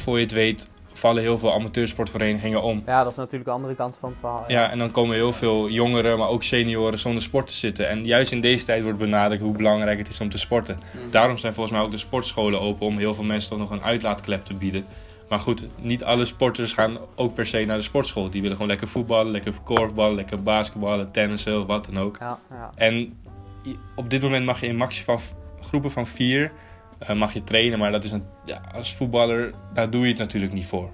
voor 0.00 0.16
je 0.16 0.24
het 0.24 0.32
weet 0.32 0.68
vallen 0.92 1.22
heel 1.22 1.38
veel 1.38 1.52
amateursportverenigingen 1.52 2.62
om. 2.62 2.82
Ja, 2.86 3.02
dat 3.02 3.12
is 3.12 3.18
natuurlijk 3.18 3.44
de 3.44 3.50
andere 3.50 3.74
kant 3.74 3.96
van 3.96 4.08
het 4.10 4.18
verhaal. 4.18 4.44
Ja, 4.48 4.70
en 4.70 4.78
dan 4.78 4.90
komen 4.90 5.14
heel 5.14 5.32
veel 5.32 5.68
jongeren, 5.68 6.18
maar 6.18 6.28
ook 6.28 6.42
senioren 6.42 6.98
zonder 6.98 7.22
sport 7.22 7.46
te 7.46 7.52
zitten. 7.52 7.88
En 7.88 8.04
juist 8.04 8.32
in 8.32 8.40
deze 8.40 8.64
tijd 8.64 8.82
wordt 8.82 8.98
benadrukt 8.98 9.42
hoe 9.42 9.56
belangrijk 9.56 9.98
het 9.98 10.08
is 10.08 10.20
om 10.20 10.28
te 10.28 10.38
sporten. 10.38 10.78
Mhm. 10.78 11.10
Daarom 11.10 11.38
zijn 11.38 11.52
volgens 11.52 11.76
mij 11.76 11.84
ook 11.84 11.90
de 11.90 11.98
sportscholen 11.98 12.60
open 12.60 12.86
om 12.86 12.98
heel 12.98 13.14
veel 13.14 13.24
mensen 13.24 13.50
toch 13.50 13.58
nog 13.58 13.70
een 13.70 13.82
uitlaatklep 13.82 14.44
te 14.44 14.54
bieden. 14.54 14.84
Maar 15.28 15.40
goed, 15.40 15.66
niet 15.76 16.04
alle 16.04 16.24
sporters 16.24 16.72
gaan 16.72 16.98
ook 17.14 17.34
per 17.34 17.46
se 17.46 17.64
naar 17.64 17.76
de 17.76 17.82
sportschool. 17.82 18.30
Die 18.30 18.40
willen 18.40 18.56
gewoon 18.56 18.70
lekker 18.70 18.88
voetballen, 18.88 19.32
lekker 19.32 19.52
korfballen, 19.64 20.14
lekker 20.14 20.42
basketballen, 20.42 21.10
tennissen 21.10 21.60
of 21.60 21.66
wat 21.66 21.84
dan 21.84 21.98
ook. 21.98 22.16
Ja, 22.20 22.38
ja. 22.50 22.70
En 22.74 23.18
op 23.94 24.10
dit 24.10 24.22
moment 24.22 24.44
mag 24.44 24.60
je 24.60 24.66
in 24.66 24.76
maximaal 24.76 25.20
groepen 25.60 25.90
van 25.90 26.06
vier 26.06 26.52
eh, 27.00 27.16
mag 27.16 27.32
je 27.32 27.44
trainen. 27.44 27.78
Maar 27.78 27.92
dat 27.92 28.04
is 28.04 28.12
een, 28.12 28.24
ja, 28.44 28.60
als 28.74 28.94
voetballer, 28.94 29.52
daar 29.72 29.90
doe 29.90 30.02
je 30.02 30.08
het 30.08 30.18
natuurlijk 30.18 30.52
niet 30.52 30.66
voor. 30.66 30.90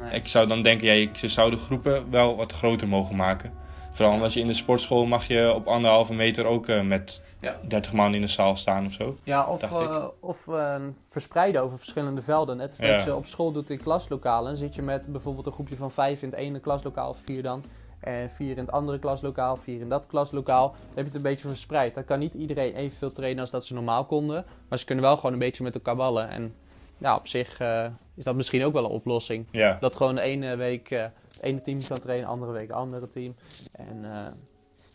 Nee. 0.00 0.14
Ik 0.14 0.28
zou 0.28 0.46
dan 0.46 0.62
denken, 0.62 0.94
ja, 0.98 1.08
ze 1.14 1.28
zouden 1.28 1.58
groepen 1.58 2.10
wel 2.10 2.36
wat 2.36 2.52
groter 2.52 2.88
mogen 2.88 3.16
maken. 3.16 3.52
Vooral 3.92 4.22
als 4.22 4.34
je 4.34 4.40
in 4.40 4.46
de 4.46 4.52
sportschool 4.54 5.06
mag 5.06 5.26
je 5.26 5.52
op 5.54 5.66
anderhalve 5.66 6.14
meter 6.14 6.44
ook 6.44 6.68
eh, 6.68 6.80
met 6.82 7.22
Ja. 7.40 7.56
30 7.68 7.92
man 7.92 8.14
in 8.14 8.20
de 8.20 8.26
zaal 8.26 8.56
staan 8.56 8.86
of 8.86 8.92
zo. 8.92 9.16
Ja, 9.22 9.44
of, 9.46 9.62
eh, 9.62 10.04
of 10.20 10.48
eh, 10.48 10.74
verspreiden 11.08 11.62
over 11.62 11.78
verschillende 11.78 12.22
velden. 12.22 12.56
Net 12.56 12.76
Ja. 12.80 12.96
wat 12.96 13.04
je 13.04 13.16
op 13.16 13.26
school 13.26 13.52
doet 13.52 13.70
in 13.70 13.82
klaslokalen. 13.82 14.56
Zit 14.56 14.74
je 14.74 14.82
met 14.82 15.06
bijvoorbeeld 15.12 15.46
een 15.46 15.52
groepje 15.52 15.76
van 15.76 15.90
vijf 15.90 16.22
in 16.22 16.28
het 16.28 16.38
ene 16.38 16.58
klaslokaal, 16.60 17.08
of 17.10 17.18
vier 17.24 17.42
dan. 17.42 17.62
En 18.00 18.30
vier 18.30 18.50
in 18.50 18.58
het 18.58 18.70
andere 18.70 18.98
klaslokaal, 18.98 19.56
vier 19.56 19.80
in 19.80 19.88
dat 19.88 20.06
klaslokaal. 20.06 20.68
Dan 20.68 20.86
heb 20.86 20.96
je 20.96 21.02
het 21.04 21.14
een 21.14 21.22
beetje 21.22 21.48
verspreid. 21.48 21.94
Dan 21.94 22.04
kan 22.04 22.18
niet 22.18 22.34
iedereen 22.34 22.74
evenveel 22.74 23.12
trainen 23.12 23.40
als 23.40 23.50
dat 23.50 23.66
ze 23.66 23.74
normaal 23.74 24.04
konden. 24.04 24.44
Maar 24.68 24.78
ze 24.78 24.84
kunnen 24.84 25.04
wel 25.04 25.16
gewoon 25.16 25.32
een 25.32 25.38
beetje 25.38 25.62
met 25.62 25.74
elkaar 25.74 25.96
ballen. 25.96 26.28
En 26.28 26.54
ja, 26.98 27.16
op 27.16 27.26
zich 27.26 27.58
eh, 27.60 27.86
is 28.14 28.24
dat 28.24 28.34
misschien 28.34 28.64
ook 28.64 28.72
wel 28.72 28.84
een 28.84 28.90
oplossing. 28.90 29.46
Ja, 29.50 29.76
Dat 29.80 29.96
gewoon 29.96 30.14
de 30.14 30.20
ene 30.20 30.56
week 30.56 30.90
eh, 30.90 31.02
het 31.02 31.42
ene 31.42 31.62
team 31.62 31.80
kan 31.88 31.98
trainen, 31.98 32.26
de 32.26 32.32
andere 32.32 32.52
week 32.52 32.68
het 32.68 32.76
andere 32.76 33.10
team. 33.10 33.34
En 33.72 34.04
eh, 34.04 34.26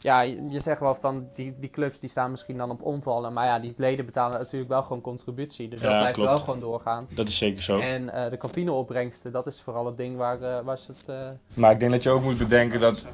ja, 0.02 0.22
je, 0.22 0.50
je 0.50 0.60
zegt 0.60 0.80
wel 0.80 0.96
van 0.96 1.28
die, 1.36 1.56
die 1.60 1.70
clubs 1.70 2.00
die 2.00 2.10
staan 2.10 2.32
misschien 2.32 2.58
dan 2.58 2.70
op 2.72 2.82
omvallen. 2.82 3.34
Maar 3.34 3.46
ja, 3.46 3.60
die 3.60 3.74
leden 3.78 4.06
betalen 4.06 4.40
natuurlijk 4.40 4.72
wel 4.72 4.82
gewoon 4.82 5.02
contributie. 5.02 5.70
Dus 5.70 5.82
dat 5.82 5.90
blijft 5.90 6.14
klopt. 6.14 6.30
wel 6.30 6.40
gewoon 6.40 6.60
doorgaan. 6.60 7.08
Dat 7.10 7.28
is 7.28 7.38
zeker 7.38 7.62
zo. 7.62 7.80
En 7.80 8.10
eh, 8.10 8.30
de 8.30 8.38
kantineopbrengsten, 8.38 9.32
dat 9.32 9.48
is 9.48 9.62
vooral 9.62 9.86
het 9.86 9.98
ding 9.98 10.18
waar, 10.18 10.64
waar 10.64 10.78
ze 10.78 10.92
het... 10.92 11.06
eh, 11.08 11.30
Maar 11.54 11.72
ik 11.72 11.80
denk 11.80 11.92
dat 11.92 12.04
je 12.04 12.10
ook 12.10 12.24
moet 12.24 12.38
bedenken 12.38 12.80
dat 12.80 13.08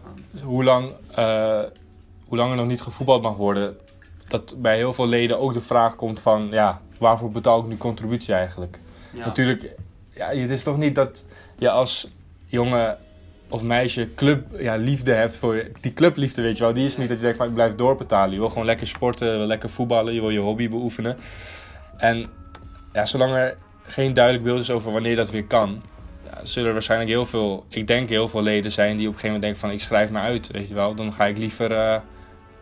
hoe 0.43 0.63
lang, 0.63 0.91
eh, 1.15 1.63
hoe 2.27 2.37
lang 2.37 2.49
er 2.51 2.57
nog 2.57 2.67
niet 2.67 2.81
gevoetbald 2.81 3.21
mag 3.21 3.35
worden, 3.35 3.77
dat 4.27 4.61
bij 4.61 4.75
heel 4.75 4.93
veel 4.93 5.07
leden 5.07 5.39
ook 5.39 5.53
de 5.53 5.61
vraag 5.61 5.95
komt 5.95 6.19
van, 6.19 6.47
ja, 6.51 6.81
waarvoor 6.99 7.31
betaal 7.31 7.59
ik 7.59 7.67
nu 7.67 7.77
contributie 7.77 8.33
eigenlijk? 8.33 8.79
Natuurlijk, 9.13 9.75
ja, 10.09 10.27
het 10.27 10.49
is 10.49 10.63
toch 10.63 10.77
niet 10.77 10.95
dat 10.95 11.23
je 11.57 11.69
als 11.69 12.07
jongen 12.45 12.97
of 13.49 13.61
meisje 13.61 14.13
club, 14.15 14.45
ja, 14.59 14.75
liefde 14.75 15.11
hebt 15.11 15.37
voor 15.37 15.63
die 15.81 15.93
clubliefde, 15.93 16.41
weet 16.41 16.57
je 16.57 16.63
wel. 16.63 16.73
Die 16.73 16.85
is 16.85 16.97
niet 16.97 17.07
dat 17.07 17.17
je 17.17 17.23
denkt 17.23 17.37
van 17.37 17.47
ik 17.47 17.53
blijf 17.53 17.75
doorbetalen. 17.75 18.33
Je 18.33 18.39
wil 18.39 18.49
gewoon 18.49 18.65
lekker 18.65 18.87
sporten, 18.87 19.45
lekker 19.45 19.69
voetballen, 19.69 20.13
je 20.13 20.19
wil 20.19 20.29
je 20.29 20.39
hobby 20.39 20.69
beoefenen. 20.69 21.17
En 21.97 22.25
ja, 22.93 23.05
zolang 23.05 23.33
er 23.33 23.55
geen 23.83 24.13
duidelijk 24.13 24.43
beeld 24.43 24.59
is 24.59 24.71
over 24.71 24.91
wanneer 24.91 25.15
dat 25.15 25.31
weer 25.31 25.45
kan, 25.45 25.81
ja, 26.29 26.45
zullen 26.45 26.67
er 26.67 26.73
waarschijnlijk 26.73 27.09
heel 27.09 27.25
veel, 27.25 27.65
ik 27.69 27.87
denk 27.87 28.09
heel 28.09 28.27
veel 28.27 28.41
leden 28.41 28.71
zijn 28.71 28.97
die 28.97 29.07
op 29.07 29.13
een 29.13 29.19
gegeven 29.19 29.25
moment 29.25 29.41
denken 29.41 29.59
van 29.59 29.71
ik 29.71 29.81
schrijf 29.81 30.11
me 30.11 30.19
uit, 30.19 30.51
weet 30.51 30.67
je 30.67 30.73
wel. 30.73 30.95
Dan 30.95 31.13
ga 31.13 31.25
ik 31.25 31.37
liever 31.37 31.71
eh, 31.71 31.99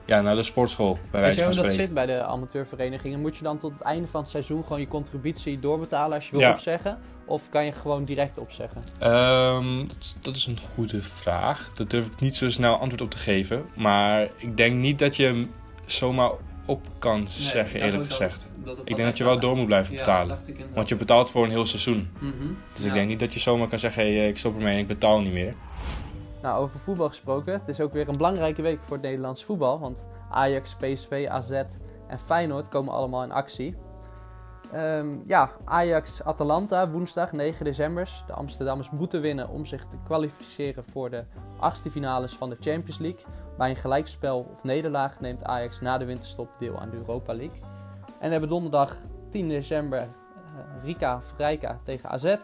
ja, 0.05 0.21
naar 0.21 0.35
de 0.35 0.43
sportschool, 0.43 0.93
bij 1.11 1.19
je 1.19 1.25
wijze 1.25 1.35
van 1.43 1.45
hoe 1.53 1.55
dat 1.55 1.65
spreken. 1.71 1.85
zit 1.85 1.93
bij 1.93 2.05
de 2.05 2.23
amateurverenigingen? 2.23 3.19
Moet 3.19 3.37
je 3.37 3.43
dan 3.43 3.57
tot 3.57 3.71
het 3.71 3.81
einde 3.81 4.07
van 4.07 4.21
het 4.21 4.29
seizoen 4.29 4.63
gewoon 4.63 4.79
je 4.79 4.87
contributie 4.87 5.59
doorbetalen 5.59 6.15
als 6.15 6.25
je 6.25 6.31
wil 6.31 6.39
Ja. 6.39 6.51
opzeggen? 6.51 6.97
Of 7.25 7.49
kan 7.49 7.65
je 7.65 7.71
gewoon 7.71 8.03
direct 8.03 8.37
opzeggen? 8.37 8.81
Ehm, 8.99 9.87
dat, 9.87 9.97
is- 9.99 10.15
dat 10.21 10.35
is 10.35 10.45
een 10.45 10.59
goede 10.75 11.01
vraag. 11.01 11.71
Daar 11.75 11.87
durf 11.87 12.05
ik 12.05 12.19
niet 12.19 12.35
zo 12.35 12.49
snel 12.49 12.73
antwoord 12.77 13.01
op 13.01 13.11
te 13.11 13.17
geven. 13.17 13.65
Maar 13.75 14.27
ik 14.37 14.57
denk 14.57 14.75
niet 14.75 14.99
dat 14.99 15.15
je 15.15 15.23
hem 15.25 15.51
zomaar 15.85 16.29
op 16.65 16.81
kan 16.99 17.27
zeggen, 17.29 17.81
eerlijk 17.81 18.05
gezegd. 18.05 18.47
Ik 18.83 18.95
denk 18.95 19.07
dat 19.07 19.17
je 19.17 19.23
wel 19.23 19.39
door 19.39 19.55
moet 19.57 19.65
blijven 19.65 19.95
betalen. 19.95 20.39
Want 20.73 20.89
je 20.89 20.95
betaalt 20.95 21.31
voor 21.31 21.43
een 21.43 21.49
heel 21.49 21.65
seizoen. 21.65 22.09
Mhm. 22.19 22.31
Dus 22.75 22.85
ik 22.85 22.93
denk 22.93 23.07
niet 23.07 23.19
dat 23.19 23.33
je 23.33 23.39
zomaar 23.39 23.67
kan 23.67 23.79
zeggen, 23.79 24.03
hey, 24.03 24.27
ik 24.27 24.37
stop 24.37 24.55
ermee 24.55 24.73
en 24.73 24.79
ik 24.79 24.87
betaal 24.87 25.21
niet 25.21 25.33
meer. 25.33 25.53
Nou, 26.45 26.63
over 26.63 26.79
voetbal 26.79 27.07
gesproken. 27.07 27.53
Het 27.53 27.67
is 27.67 27.81
ook 27.81 27.93
weer 27.93 28.07
een 28.07 28.17
belangrijke 28.17 28.61
week 28.61 28.83
voor 28.83 28.93
het 28.93 29.05
Nederlands 29.05 29.43
voetbal. 29.43 29.79
Want 29.79 30.07
Ajax, 30.29 30.75
PSV, 30.75 31.27
AZ 31.29 31.51
en 32.07 32.19
Feyenoord 32.19 32.69
komen 32.69 32.93
allemaal 32.93 33.23
in 33.23 33.31
actie. 33.31 33.75
Ehm, 34.71 35.17
ja, 35.25 35.49
Ajax-Atalanta 35.63 36.89
woensdag 36.89 37.31
9 37.31 37.65
december. 37.65 38.23
De 38.27 38.33
Amsterdammers 38.33 38.89
moeten 38.89 39.21
winnen 39.21 39.49
om 39.49 39.65
zich 39.65 39.85
te 39.85 39.97
kwalificeren 40.03 40.83
voor 40.83 41.09
de 41.09 41.23
achtste 41.59 41.91
finales 41.91 42.35
van 42.35 42.49
de 42.49 42.57
Champions 42.59 42.97
League. 42.97 43.25
Bij 43.57 43.69
een 43.69 43.75
gelijkspel 43.75 44.49
of 44.51 44.63
nederlaag 44.63 45.19
neemt 45.19 45.43
Ajax 45.43 45.81
na 45.81 45.97
de 45.97 46.05
winterstop 46.05 46.49
deel 46.57 46.79
aan 46.79 46.89
de 46.89 46.97
Europa 46.97 47.33
League. 47.33 47.59
En 48.19 48.31
hebben 48.31 48.49
donderdag 48.49 48.97
10 49.29 49.49
december 49.49 49.99
eh, 49.99 50.07
Rika 50.83 51.15
of 51.15 51.33
Rijka 51.37 51.79
tegen 51.83 52.09
AZ. 52.09 52.35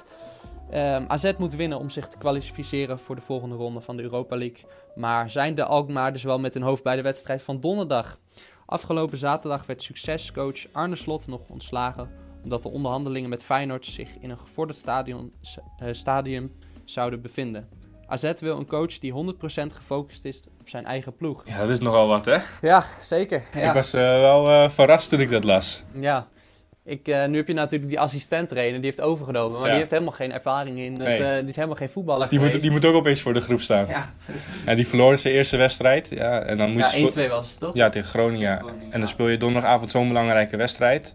Ehm, 0.71 1.05
AZ 1.07 1.31
moet 1.37 1.55
winnen 1.55 1.79
om 1.79 1.89
zich 1.89 2.07
te 2.07 2.17
kwalificeren 2.17 2.99
voor 2.99 3.15
de 3.15 3.21
volgende 3.21 3.55
ronde 3.55 3.81
van 3.81 3.97
de 3.97 4.03
Europa 4.03 4.37
League. 4.37 4.63
Maar 4.95 5.29
zijn 5.29 5.55
de 5.55 5.63
Alkmaar 5.63 6.13
dus 6.13 6.23
wel 6.23 6.39
met 6.39 6.53
hun 6.53 6.63
hoofd 6.63 6.83
bij 6.83 6.95
de 6.95 7.01
wedstrijd 7.01 7.41
van 7.41 7.59
donderdag? 7.59 8.19
Afgelopen 8.65 9.17
zaterdag 9.17 9.65
werd 9.65 9.81
succescoach 9.81 10.57
Arne 10.71 10.95
Slot 10.95 11.27
nog 11.27 11.41
ontslagen... 11.49 12.09
omdat 12.43 12.61
de 12.61 12.69
onderhandelingen 12.69 13.29
met 13.29 13.43
Feyenoord 13.43 13.85
zich 13.85 14.09
in 14.19 14.29
een 14.29 14.37
gevorderd 14.37 14.77
stadion, 14.77 15.33
eh, 15.77 15.87
stadium 15.91 16.51
zouden 16.85 17.21
bevinden. 17.21 17.69
AZ 18.07 18.31
wil 18.39 18.57
een 18.57 18.67
coach 18.67 18.99
die 18.99 19.13
100% 19.13 19.73
gefocust 19.73 20.25
is 20.25 20.43
op 20.59 20.69
zijn 20.69 20.85
eigen 20.85 21.15
ploeg. 21.15 21.43
Ja, 21.45 21.57
dat 21.57 21.69
is 21.69 21.79
nogal 21.79 22.07
wat, 22.07 22.25
hè? 22.25 22.37
Ja, 22.61 22.83
zeker. 23.01 23.43
Ja. 23.53 23.67
Ik 23.67 23.73
was 23.73 23.93
eh, 23.93 24.01
wel 24.01 24.47
eh, 24.47 24.69
verrast 24.69 25.09
toen 25.09 25.19
ik 25.19 25.29
dat 25.29 25.43
las. 25.43 25.83
Ja. 25.93 26.27
Ik, 26.91 27.07
eh, 27.07 27.25
nu 27.27 27.37
heb 27.37 27.47
je 27.47 27.53
natuurlijk 27.53 27.89
die 27.89 27.99
assistent-trainer, 27.99 28.75
die 28.75 28.85
heeft 28.85 29.01
overgenomen. 29.01 29.51
Maar 29.53 29.61
Ja. 29.61 29.69
die 29.69 29.77
heeft 29.79 29.91
helemaal 29.91 30.13
geen 30.13 30.31
ervaring 30.33 30.79
in. 30.83 30.93
Nee. 30.93 31.23
eh, 31.23 31.39
die 31.39 31.49
is 31.49 31.55
helemaal 31.55 31.75
geen 31.77 31.89
voetballer 31.89 32.29
Die 32.29 32.37
moet, 32.39 32.47
geweest. 32.47 32.63
die 32.63 32.71
moet 32.71 32.85
ook 32.85 32.95
opeens 32.95 33.21
voor 33.21 33.33
de 33.33 33.41
groep 33.41 33.61
staan. 33.61 33.87
Ja, 33.87 34.13
En 34.65 34.75
die 34.75 34.87
verloor 34.87 35.17
zijn 35.17 35.33
eerste 35.33 35.57
wedstrijd. 35.57 36.09
Ja, 36.09 36.39
en 36.41 36.57
dan 36.57 36.71
moet 36.71 36.79
ja 36.79 36.85
je 36.99 37.09
spe- 37.09 37.21
1-2 37.25 37.29
was 37.29 37.49
het 37.49 37.59
toch? 37.59 37.75
Ja, 37.75 37.89
tegen 37.89 38.09
Groningen. 38.09 38.61
En 38.89 38.99
dan 38.99 39.07
speel 39.09 39.27
je 39.27 39.37
donderdagavond 39.37 39.91
zo'n 39.91 40.07
belangrijke 40.07 40.57
wedstrijd. 40.57 41.13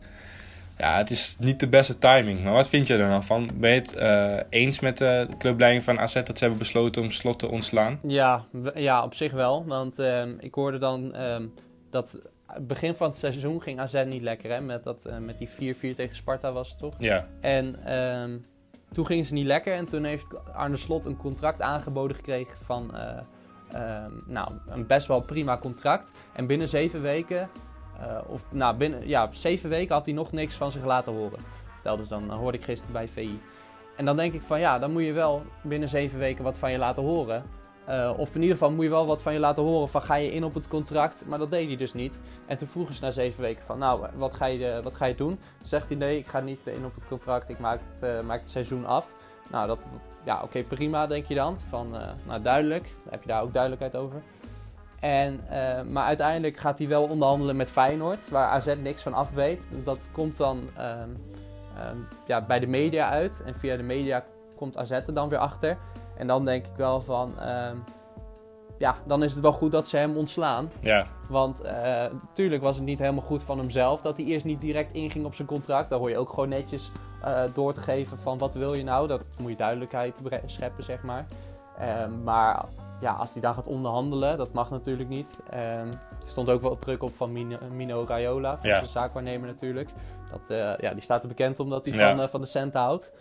Ja, 0.79 0.97
het 0.97 1.11
is 1.11 1.37
niet 1.41 1.61
de 1.61 1.69
beste 1.69 1.99
timing. 1.99 2.43
Maar 2.45 2.53
wat 2.53 2.69
vind 2.69 2.87
je 2.87 2.97
er 2.97 3.09
dan 3.09 3.25
van? 3.25 3.51
Ben 3.55 3.71
je 3.71 3.77
het 3.81 3.95
eh, 3.95 4.35
eens 4.51 4.81
met 4.81 4.99
de 4.99 5.27
clubleiding 5.39 5.83
van 5.85 5.99
AZ 6.01 6.15
dat 6.15 6.27
ze 6.39 6.39
hebben 6.39 6.59
besloten 6.59 7.03
om 7.03 7.11
slot 7.11 7.39
te 7.39 7.51
ontslaan? 7.51 7.99
Ja, 8.07 8.45
ja, 8.75 9.05
op 9.05 9.15
zich 9.15 9.33
wel. 9.33 9.65
Want 9.67 9.99
ehm, 9.99 10.31
ik 10.39 10.55
hoorde 10.55 10.79
dan 10.79 11.15
ehm, 11.15 11.43
dat 11.91 12.19
begin 12.61 12.95
van 12.95 13.09
het 13.09 13.17
seizoen 13.17 13.63
ging 13.63 13.81
AZ 13.81 14.05
niet 14.07 14.23
lekker. 14.23 14.51
Hè? 14.51 14.61
Met, 14.61 14.85
dat, 14.85 15.05
eh, 15.05 15.19
met 15.19 15.39
die 15.39 15.49
4-4 15.49 15.95
tegen 15.97 16.17
Sparta 16.17 16.53
was 16.53 16.69
het 16.69 16.79
toch? 16.79 16.95
Ja, 16.99 17.27
En 17.41 17.85
ehm, 17.85 18.39
toen 18.93 19.07
ging 19.07 19.27
ze 19.27 19.35
niet 19.35 19.47
lekker. 19.47 19.75
En 19.75 19.87
toen 19.87 20.05
heeft 20.05 20.53
Arne 20.53 20.77
Slot 20.77 21.05
een 21.05 21.17
contract 21.17 21.61
aangeboden 21.61 22.17
gekregen 22.17 22.59
van... 22.59 22.95
eh, 22.95 23.19
ehm, 23.73 24.11
nou, 24.27 24.53
een 24.69 24.87
best 24.87 25.07
wel 25.07 25.21
prima 25.21 25.59
contract. 25.59 26.13
En 26.33 26.47
binnen 26.47 26.69
zeven 26.69 27.03
weken... 27.03 27.49
eh, 28.01 28.19
of 28.27 28.53
nou, 28.53 28.77
binnen 28.77 29.09
ja, 29.09 29.29
zeven 29.33 29.71
weken 29.71 29.95
had 29.95 30.05
hij 30.05 30.15
nog 30.15 30.33
niks 30.33 30.55
van 30.57 30.71
zich 30.71 30.85
laten 30.85 31.13
horen. 31.13 31.39
Vertelde 31.73 32.03
ze 32.03 32.09
dan, 32.09 32.31
hoorde 32.31 32.59
ik 32.59 32.65
gisteren 32.65 32.93
bij 32.93 33.09
VI. 33.09 33.41
En 33.97 34.05
dan 34.05 34.17
denk 34.17 34.33
ik 34.35 34.43
van 34.43 34.61
ja, 34.61 34.79
dan 34.79 34.93
moet 34.93 35.05
je 35.05 35.13
wel 35.13 35.43
binnen 35.63 35.89
zeven 35.89 36.19
weken 36.19 36.45
wat 36.45 36.59
van 36.59 36.71
je 36.71 36.79
laten 36.79 37.03
horen. 37.03 37.45
Eh, 37.87 38.13
of 38.17 38.35
in 38.35 38.41
ieder 38.41 38.57
geval 38.57 38.73
moet 38.73 38.85
je 38.85 38.91
wel 38.91 39.07
wat 39.07 39.23
van 39.23 39.33
je 39.33 39.39
laten 39.39 39.63
horen 39.63 39.89
van 39.89 40.03
ga 40.03 40.15
je 40.15 40.29
in 40.29 40.45
op 40.45 40.55
het 40.55 40.69
contract. 40.69 41.27
Maar 41.29 41.39
dat 41.39 41.51
deed 41.51 41.67
hij 41.67 41.77
dus 41.77 41.95
niet. 41.95 42.19
En 42.47 42.57
toen 42.57 42.69
vroegen 42.69 42.95
ze 42.95 43.03
na 43.03 43.11
zeven 43.11 43.43
weken 43.43 43.65
van 43.65 43.79
nou, 43.79 44.07
wat 44.17 44.35
ga 44.35 44.47
je, 44.47 44.81
wat 44.83 44.95
ga 44.95 45.05
je 45.05 45.15
doen? 45.15 45.39
Zegt 45.63 45.89
hij 45.89 45.99
nee, 45.99 46.19
ik 46.19 46.27
ga 46.27 46.41
niet 46.41 46.67
in 46.67 46.85
op 46.85 46.95
het 46.95 47.07
contract. 47.09 47.49
Ik 47.49 47.59
maak 47.59 47.81
het, 47.91 48.03
eh, 48.03 48.21
maak 48.21 48.41
het 48.41 48.51
seizoen 48.51 48.87
af. 48.87 49.13
Nou, 49.51 49.67
dat, 49.67 49.89
ja 50.25 50.43
oké, 50.43 50.63
prima 50.63 51.07
denk 51.07 51.27
je 51.27 51.35
dan. 51.35 51.59
Van, 51.59 51.97
eh, 51.97 52.09
nou 52.27 52.43
duidelijk, 52.43 52.95
heb 53.11 53.21
je 53.21 53.27
daar 53.27 53.43
ook 53.43 53.53
duidelijkheid 53.53 53.97
over. 53.97 54.23
En, 55.01 55.41
maar 55.93 56.05
uiteindelijk 56.05 56.57
gaat 56.57 56.79
hij 56.79 56.89
wel 56.89 57.03
onderhandelen 57.03 57.57
met 57.57 57.71
Feyenoord, 57.71 58.29
waar 58.29 58.49
AZ 58.49 58.75
niks 58.83 59.03
van 59.03 59.15
af 59.15 59.31
weet. 59.31 59.69
Dat 59.85 60.09
komt 60.13 60.37
dan 60.37 60.61
ehm, 60.77 61.11
ehm, 61.77 61.97
ja, 62.27 62.41
bij 62.41 62.59
de 62.59 62.67
media 62.67 63.09
uit. 63.11 63.43
En 63.45 63.55
via 63.55 63.77
de 63.77 63.83
media 63.83 64.25
komt 64.57 64.77
AZ 64.77 64.91
er 64.91 65.15
dan 65.15 65.29
weer 65.29 65.39
achter. 65.39 65.79
En 66.17 66.27
dan 66.27 66.45
denk 66.45 66.67
ik 66.67 66.77
wel 66.77 67.01
van, 67.01 67.39
ehm, 67.41 67.77
ja, 68.79 68.95
dan 69.07 69.23
is 69.23 69.33
het 69.33 69.43
wel 69.43 69.53
goed 69.53 69.73
dat 69.73 69.89
ze 69.89 69.97
hem 69.97 70.17
ontslaan. 70.17 70.71
ja. 70.81 71.07
Want 71.29 71.63
natuurlijk 72.13 72.63
was 72.63 72.77
het 72.77 72.85
niet 72.85 72.99
helemaal 72.99 73.25
goed 73.25 73.43
van 73.43 73.59
hemzelf 73.59 74.01
dat 74.01 74.17
hij 74.17 74.27
eerst 74.27 74.45
niet 74.45 74.61
direct 74.61 74.93
inging 74.93 75.25
op 75.25 75.35
zijn 75.35 75.49
contract. 75.49 75.91
Daar 75.91 75.99
hoor 75.99 76.11
je 76.11 76.19
ook 76.19 76.29
gewoon 76.31 76.49
netjes 76.49 76.91
eh, 77.23 77.43
door 77.55 77.73
te 77.73 77.81
geven 77.81 78.19
van 78.19 78.39
wat 78.39 78.55
wil 78.55 78.75
je 78.75 78.83
nou. 78.83 79.07
Dat 79.07 79.27
moet 79.41 79.51
je 79.51 79.57
duidelijkheid 79.57 80.17
scheppen, 80.47 80.85
zeg 80.85 81.03
maar. 81.03 81.27
Ehm, 81.79 82.23
maar 82.23 82.65
ja, 83.01 83.13
als 83.13 83.33
hij 83.33 83.41
daar 83.43 83.55
gaat 83.55 83.67
onderhandelen, 83.67 84.37
dat 84.37 84.53
mag 84.53 84.71
natuurlijk 84.71 85.09
niet. 85.09 85.41
Ehm, 85.51 85.87
er 85.87 86.27
stond 86.27 86.49
ook 86.51 86.61
wel 86.61 86.77
druk 86.77 87.03
op 87.03 87.15
van 87.15 87.33
Mino, 87.33 87.57
Mino 87.73 88.05
Raiola, 88.09 88.59
van 88.59 88.69
Ja. 88.69 88.81
de 88.81 88.89
zaakwaarnemer 88.89 89.47
natuurlijk. 89.49 89.91
Dat, 90.31 90.51
eh, 90.51 90.77
ja, 90.77 90.93
die 90.93 91.03
staat 91.03 91.23
er 91.23 91.29
bekend 91.29 91.61
omdat 91.61 91.85
hij 91.85 91.95
Ja. 91.95 92.11
van, 92.11 92.21
eh, 92.23 92.29
van 92.29 92.41
de 92.41 92.47
cent 92.47 92.75
houdt. 92.75 93.13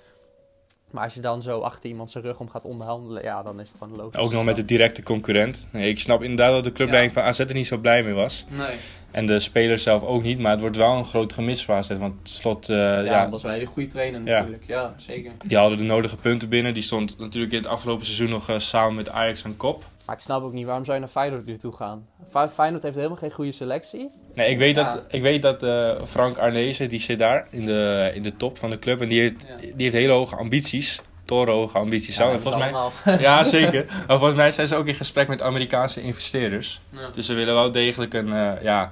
Maar 0.92 1.04
als 1.04 1.14
je 1.14 1.22
dan 1.22 1.42
zo 1.42 1.58
achter 1.58 1.90
iemand 1.90 2.10
zijn 2.10 2.24
rug 2.24 2.40
om 2.40 2.50
gaat 2.50 2.64
onderhandelen, 2.64 3.24
ja, 3.24 3.44
dan 3.44 3.60
is 3.60 3.70
het 3.70 3.78
gewoon 3.82 3.98
logisch. 3.98 4.20
Ook 4.20 4.32
nog 4.32 4.44
met 4.44 4.56
de 4.56 4.66
directe 4.66 5.04
concurrent. 5.04 5.68
Nee, 5.72 5.90
ik 5.90 6.00
snap 6.00 6.22
inderdaad 6.22 6.52
dat 6.52 6.64
de 6.64 6.72
clubleiding 6.72 7.14
van 7.14 7.24
AZ 7.24 7.40
er 7.40 7.54
niet 7.54 7.68
zo 7.68 7.78
blij 7.78 8.04
mee 8.04 8.14
was. 8.14 8.46
Nee. 8.50 8.78
En 9.12 9.26
de 9.26 9.40
spelers 9.40 9.84
zelf 9.84 10.04
ook 10.04 10.24
niet. 10.24 10.40
Maar 10.40 10.52
het 10.52 10.62
wordt 10.62 10.78
wel 10.78 10.98
een 10.98 11.06
groot 11.06 11.34
gemis 11.34 11.66
voor 11.66 11.76
AZ. 11.76 11.90
Want 11.90 12.14
slot, 12.24 12.70
eh, 12.70 12.76
ja, 12.76 13.02
ja, 13.02 13.22
dat 13.22 13.32
was 13.32 13.42
wel 13.42 13.52
een 13.52 13.58
hele 13.58 13.70
goede 13.70 13.90
trainer 13.90 14.22
natuurlijk. 14.22 14.64
Ja, 14.68 14.96
zeker. 14.98 15.32
die 15.46 15.58
hadden 15.58 15.78
de 15.78 15.84
nodige 15.84 16.18
punten 16.18 16.50
binnen. 16.50 16.74
Die 16.74 16.84
stond 16.84 17.18
natuurlijk 17.20 17.54
in 17.54 17.60
het 17.60 17.68
afgelopen 17.68 18.06
seizoen 18.06 18.30
nog 18.30 18.50
eh, 18.50 18.60
samen 18.60 18.96
met 18.96 19.10
Ajax 19.10 19.46
aan 19.46 19.58
kop. 19.58 19.84
Maar 20.06 20.16
ik 20.16 20.22
snap 20.22 20.44
ook 20.44 20.54
niet, 20.54 20.66
waarom 20.66 20.84
zou 20.84 20.96
je 20.96 21.02
naar 21.04 21.12
Feyenoord 21.12 21.46
nu 21.46 21.58
toe 21.58 21.74
gaan? 21.76 22.08
Fe- 22.32 22.50
Feyenoord 22.50 22.84
heeft 22.84 22.96
helemaal 22.96 23.18
geen 23.18 23.32
goede 23.32 23.52
selectie. 23.52 24.12
Nee, 24.36 24.50
ik 24.50 24.58
weet 24.58 24.76
Ja. 24.76 24.84
dat, 24.84 25.04
ik 25.10 25.22
weet 25.22 25.42
dat 25.42 25.64
eh, 25.64 25.96
Frank 26.06 26.38
Arnezen, 26.38 26.90
die 26.90 27.00
zit 27.00 27.20
daar 27.20 27.48
in 27.50 27.66
de, 27.66 28.12
in 28.14 28.24
de 28.24 28.36
top 28.38 28.58
van 28.58 28.70
de 28.70 28.80
club. 28.80 29.02
En 29.02 29.10
die 29.10 29.20
heeft, 29.20 29.46
Ja. 29.48 29.56
die 29.62 29.74
heeft 29.78 29.94
hele 29.94 30.12
hoge 30.12 30.36
ambities. 30.36 31.02
Torenhoge 31.26 31.78
ambities. 31.78 32.18
Ja, 32.18 32.30
en 32.30 32.40
volgens 32.42 32.72
mij, 33.04 33.18
ja, 33.20 33.44
zeker. 33.44 33.86
Maar 34.08 34.18
volgens 34.18 34.36
mij 34.36 34.52
zijn 34.52 34.68
ze 34.68 34.76
ook 34.76 34.86
in 34.88 34.96
gesprek 34.96 35.28
met 35.28 35.42
Amerikaanse 35.42 36.02
investeerders. 36.02 36.82
Dus 37.14 37.26
ze 37.26 37.34
willen 37.34 37.54
wel 37.54 37.72
degelijk 37.72 38.14
een, 38.14 38.34
eh, 38.34 38.52
ja, 38.64 38.92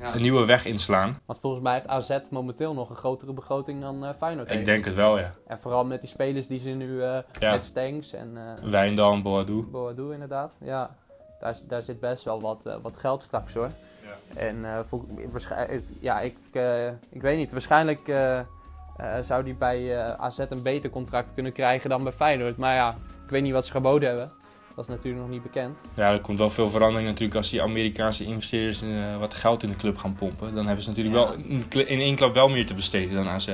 Ja. 0.00 0.14
een 0.14 0.20
nieuwe 0.20 0.44
weg 0.44 0.64
inslaan. 0.64 1.20
Want 1.26 1.40
volgens 1.40 1.62
mij 1.62 1.74
heeft 1.74 1.88
AZ 1.88 2.18
momenteel 2.30 2.74
nog 2.74 2.90
een 2.90 2.96
grotere 2.96 3.32
begroting 3.32 3.80
dan 3.80 4.04
eh, 4.04 4.10
Feyenoord 4.18 4.48
heeft. 4.48 4.58
Ik 4.60 4.64
denk 4.66 4.84
het 4.84 4.94
wel, 4.94 5.18
ja. 5.18 5.34
En 5.46 5.60
vooral 5.60 5.84
met 5.84 6.00
die 6.00 6.08
spelers 6.10 6.46
die 6.46 6.60
ze 6.60 6.70
nu, 6.70 7.02
eh 7.02 7.18
Ja. 7.38 7.50
met 7.50 7.64
Stengs 7.64 8.12
en 8.12 8.36
eh 8.36 8.70
Wijndal, 8.70 9.22
Boadu. 9.22 9.62
Boadu 9.62 10.12
inderdaad. 10.12 10.52
Ja, 10.60 10.96
daar, 11.40 11.56
daar 11.68 11.82
zit 11.82 12.00
best 12.00 12.24
wel 12.24 12.40
wat, 12.40 12.62
wat 12.82 12.96
geld 12.96 13.22
straks 13.22 13.54
hoor. 13.54 13.70
En 14.36 14.64
eh, 14.64 14.78
vol- 14.78 15.04
waarschijnlijk, 15.30 15.82
ja, 16.00 16.20
ik, 16.20 16.36
eh, 16.52 16.86
ik 17.10 17.22
weet 17.22 17.36
niet. 17.36 17.52
Waarschijnlijk 17.52 18.08
eh, 18.08 18.38
eh, 18.38 18.44
zou 19.22 19.42
die 19.44 19.56
bij 19.58 19.96
eh, 19.98 20.12
AZ 20.14 20.38
een 20.38 20.62
beter 20.62 20.90
contract 20.90 21.34
kunnen 21.34 21.52
krijgen 21.52 21.90
dan 21.90 22.02
bij 22.02 22.12
Feyenoord. 22.12 22.56
Maar 22.56 22.74
ja, 22.74 22.88
ik 23.24 23.30
weet 23.30 23.42
niet 23.42 23.52
wat 23.52 23.64
ze 23.66 23.70
geboden 23.72 24.08
hebben. 24.08 24.30
Dat 24.80 24.88
is 24.88 24.94
natuurlijk 24.94 25.22
nog 25.22 25.32
niet 25.32 25.42
bekend. 25.42 25.78
Ja, 25.94 26.12
er 26.12 26.20
komt 26.20 26.38
wel 26.38 26.50
veel 26.50 26.70
verandering 26.70 27.08
natuurlijk 27.08 27.36
als 27.38 27.50
die 27.50 27.62
Amerikaanse 27.62 28.24
investeerders 28.24 28.82
eh, 28.82 29.18
wat 29.18 29.34
geld 29.34 29.62
in 29.62 29.68
de 29.68 29.76
club 29.76 29.96
gaan 29.96 30.12
pompen. 30.12 30.54
Dan 30.54 30.66
hebben 30.66 30.84
ze 30.84 30.88
natuurlijk 30.90 31.16
Ja. 31.16 31.26
wel 31.72 31.84
in, 31.86 32.00
één 32.00 32.16
klap 32.16 32.34
wel 32.34 32.48
meer 32.48 32.66
te 32.66 32.74
besteden 32.74 33.14
dan 33.14 33.28
AZ. 33.28 33.48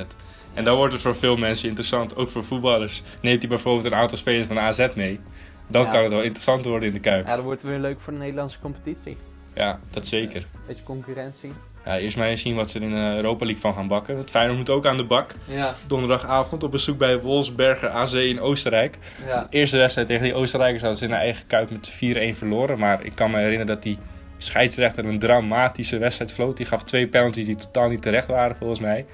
En 0.55 0.65
dan 0.65 0.77
wordt 0.77 0.93
het 0.93 1.03
voor 1.03 1.17
veel 1.17 1.37
mensen 1.37 1.69
interessant, 1.69 2.17
ook 2.17 2.29
voor 2.29 2.45
voetballers. 2.45 3.03
Neemt 3.23 3.41
hij 3.41 3.49
bijvoorbeeld 3.49 3.85
een 3.85 3.95
aantal 3.99 4.19
spelers 4.19 4.47
van 4.47 4.59
AZ 4.59 4.87
mee, 4.95 5.21
dan 5.69 5.83
Ja. 5.83 5.89
kan 5.89 6.03
het 6.03 6.12
wel 6.12 6.23
interessant 6.23 6.65
worden 6.65 6.89
in 6.89 6.95
de 6.95 7.01
Kuip. 7.01 7.27
Ja, 7.27 7.35
dat 7.37 7.45
wordt 7.45 7.62
weer 7.62 7.79
leuk 7.79 8.01
voor 8.01 8.12
de 8.12 8.19
Nederlandse 8.19 8.59
competitie. 8.61 9.17
Ja, 9.55 9.81
dat 9.91 10.07
zeker. 10.07 10.47
Beetje 10.67 10.85
concurrentie. 10.85 11.51
Ja, 11.87 11.99
eerst 11.99 12.16
maar 12.16 12.29
eens 12.29 12.42
zien 12.42 12.55
wat 12.57 12.70
ze 12.70 12.79
er 12.79 12.85
in 12.85 12.90
de 12.90 13.14
Europa 13.16 13.44
League 13.44 13.61
van 13.62 13.75
gaan 13.75 13.88
bakken. 13.88 14.16
Het 14.16 14.31
Feyenoord 14.31 14.59
moet 14.59 14.70
ook 14.70 14.87
aan 14.87 14.96
de 14.96 15.05
bak. 15.05 15.35
Ja, 15.44 15.75
Donderdagavond 15.87 16.62
op 16.62 16.70
bezoek 16.70 16.99
bij 16.99 17.20
Wolfsberger 17.20 17.88
AC 17.88 18.12
in 18.12 18.40
Oostenrijk. 18.40 18.99
ja. 19.27 19.46
eerste 19.51 19.77
wedstrijd 19.77 20.07
tegen 20.07 20.22
die 20.22 20.35
Oostenrijkers 20.35 20.83
hadden 20.83 20.99
ze 20.99 21.05
in 21.05 21.12
eigen 21.12 21.46
kuip 21.46 21.70
met 21.70 21.92
4-1 22.35 22.37
verloren. 22.37 22.79
Maar 22.79 23.05
ik 23.05 23.14
kan 23.14 23.31
me 23.31 23.37
herinneren 23.37 23.66
dat 23.66 23.83
die 23.83 23.99
scheidsrechter 24.38 25.05
een 25.05 25.18
dramatische 25.18 25.99
wedstrijd 25.99 26.35
floot. 26.35 26.57
Die 26.57 26.66
gaf 26.66 26.83
twee 26.83 27.09
penalties 27.09 27.46
die 27.46 27.57
totaal 27.57 27.88
niet 27.88 28.03
terecht 28.03 28.27
waren 28.27 28.57
volgens 28.57 28.81
mij. 28.81 29.07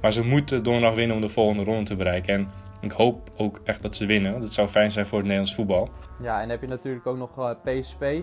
Maar 0.00 0.12
ze 0.12 0.22
moeten 0.24 0.62
donderdag 0.62 0.94
winnen 0.94 1.16
om 1.16 1.22
de 1.22 1.28
volgende 1.28 1.64
ronde 1.64 1.84
te 1.84 1.96
bereiken. 1.96 2.34
En 2.34 2.48
ik 2.80 2.90
hoop 2.90 3.30
ook 3.36 3.60
echt 3.64 3.82
dat 3.82 3.96
ze 3.96 4.06
winnen. 4.06 4.30
want 4.30 4.42
Dat 4.44 4.54
zou 4.54 4.68
fijn 4.68 4.90
zijn 4.90 5.06
voor 5.06 5.18
het 5.18 5.26
Nederlands 5.26 5.54
voetbal. 5.54 5.90
Ja, 6.22 6.34
en 6.34 6.40
dan 6.40 6.50
heb 6.50 6.60
je 6.60 6.66
natuurlijk 6.66 7.06
ook 7.06 7.18
nog 7.18 7.38
eh, 7.38 7.50
PSV 7.80 8.20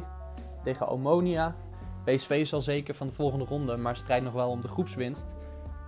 tegen 0.63 0.87
Omonia. 0.87 1.55
PSV 2.05 2.29
is 2.29 2.53
al 2.53 2.61
zeker 2.61 2.93
van 2.93 3.07
de 3.07 3.13
volgende 3.13 3.45
ronde, 3.45 3.77
maar 3.77 3.95
strijdt 3.95 4.23
nog 4.23 4.33
wel 4.33 4.49
om 4.49 4.61
de 4.61 4.67
groepswinst. 4.67 5.25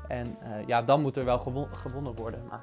En 0.08 0.38
eh, 0.42 0.50
ja, 0.68 0.82
dan 0.82 1.02
moet 1.02 1.16
er 1.18 1.26
wel 1.26 1.38
gewo- 1.40 1.68
gewonnen 1.72 2.16
worden. 2.16 2.40
Maar 2.50 2.62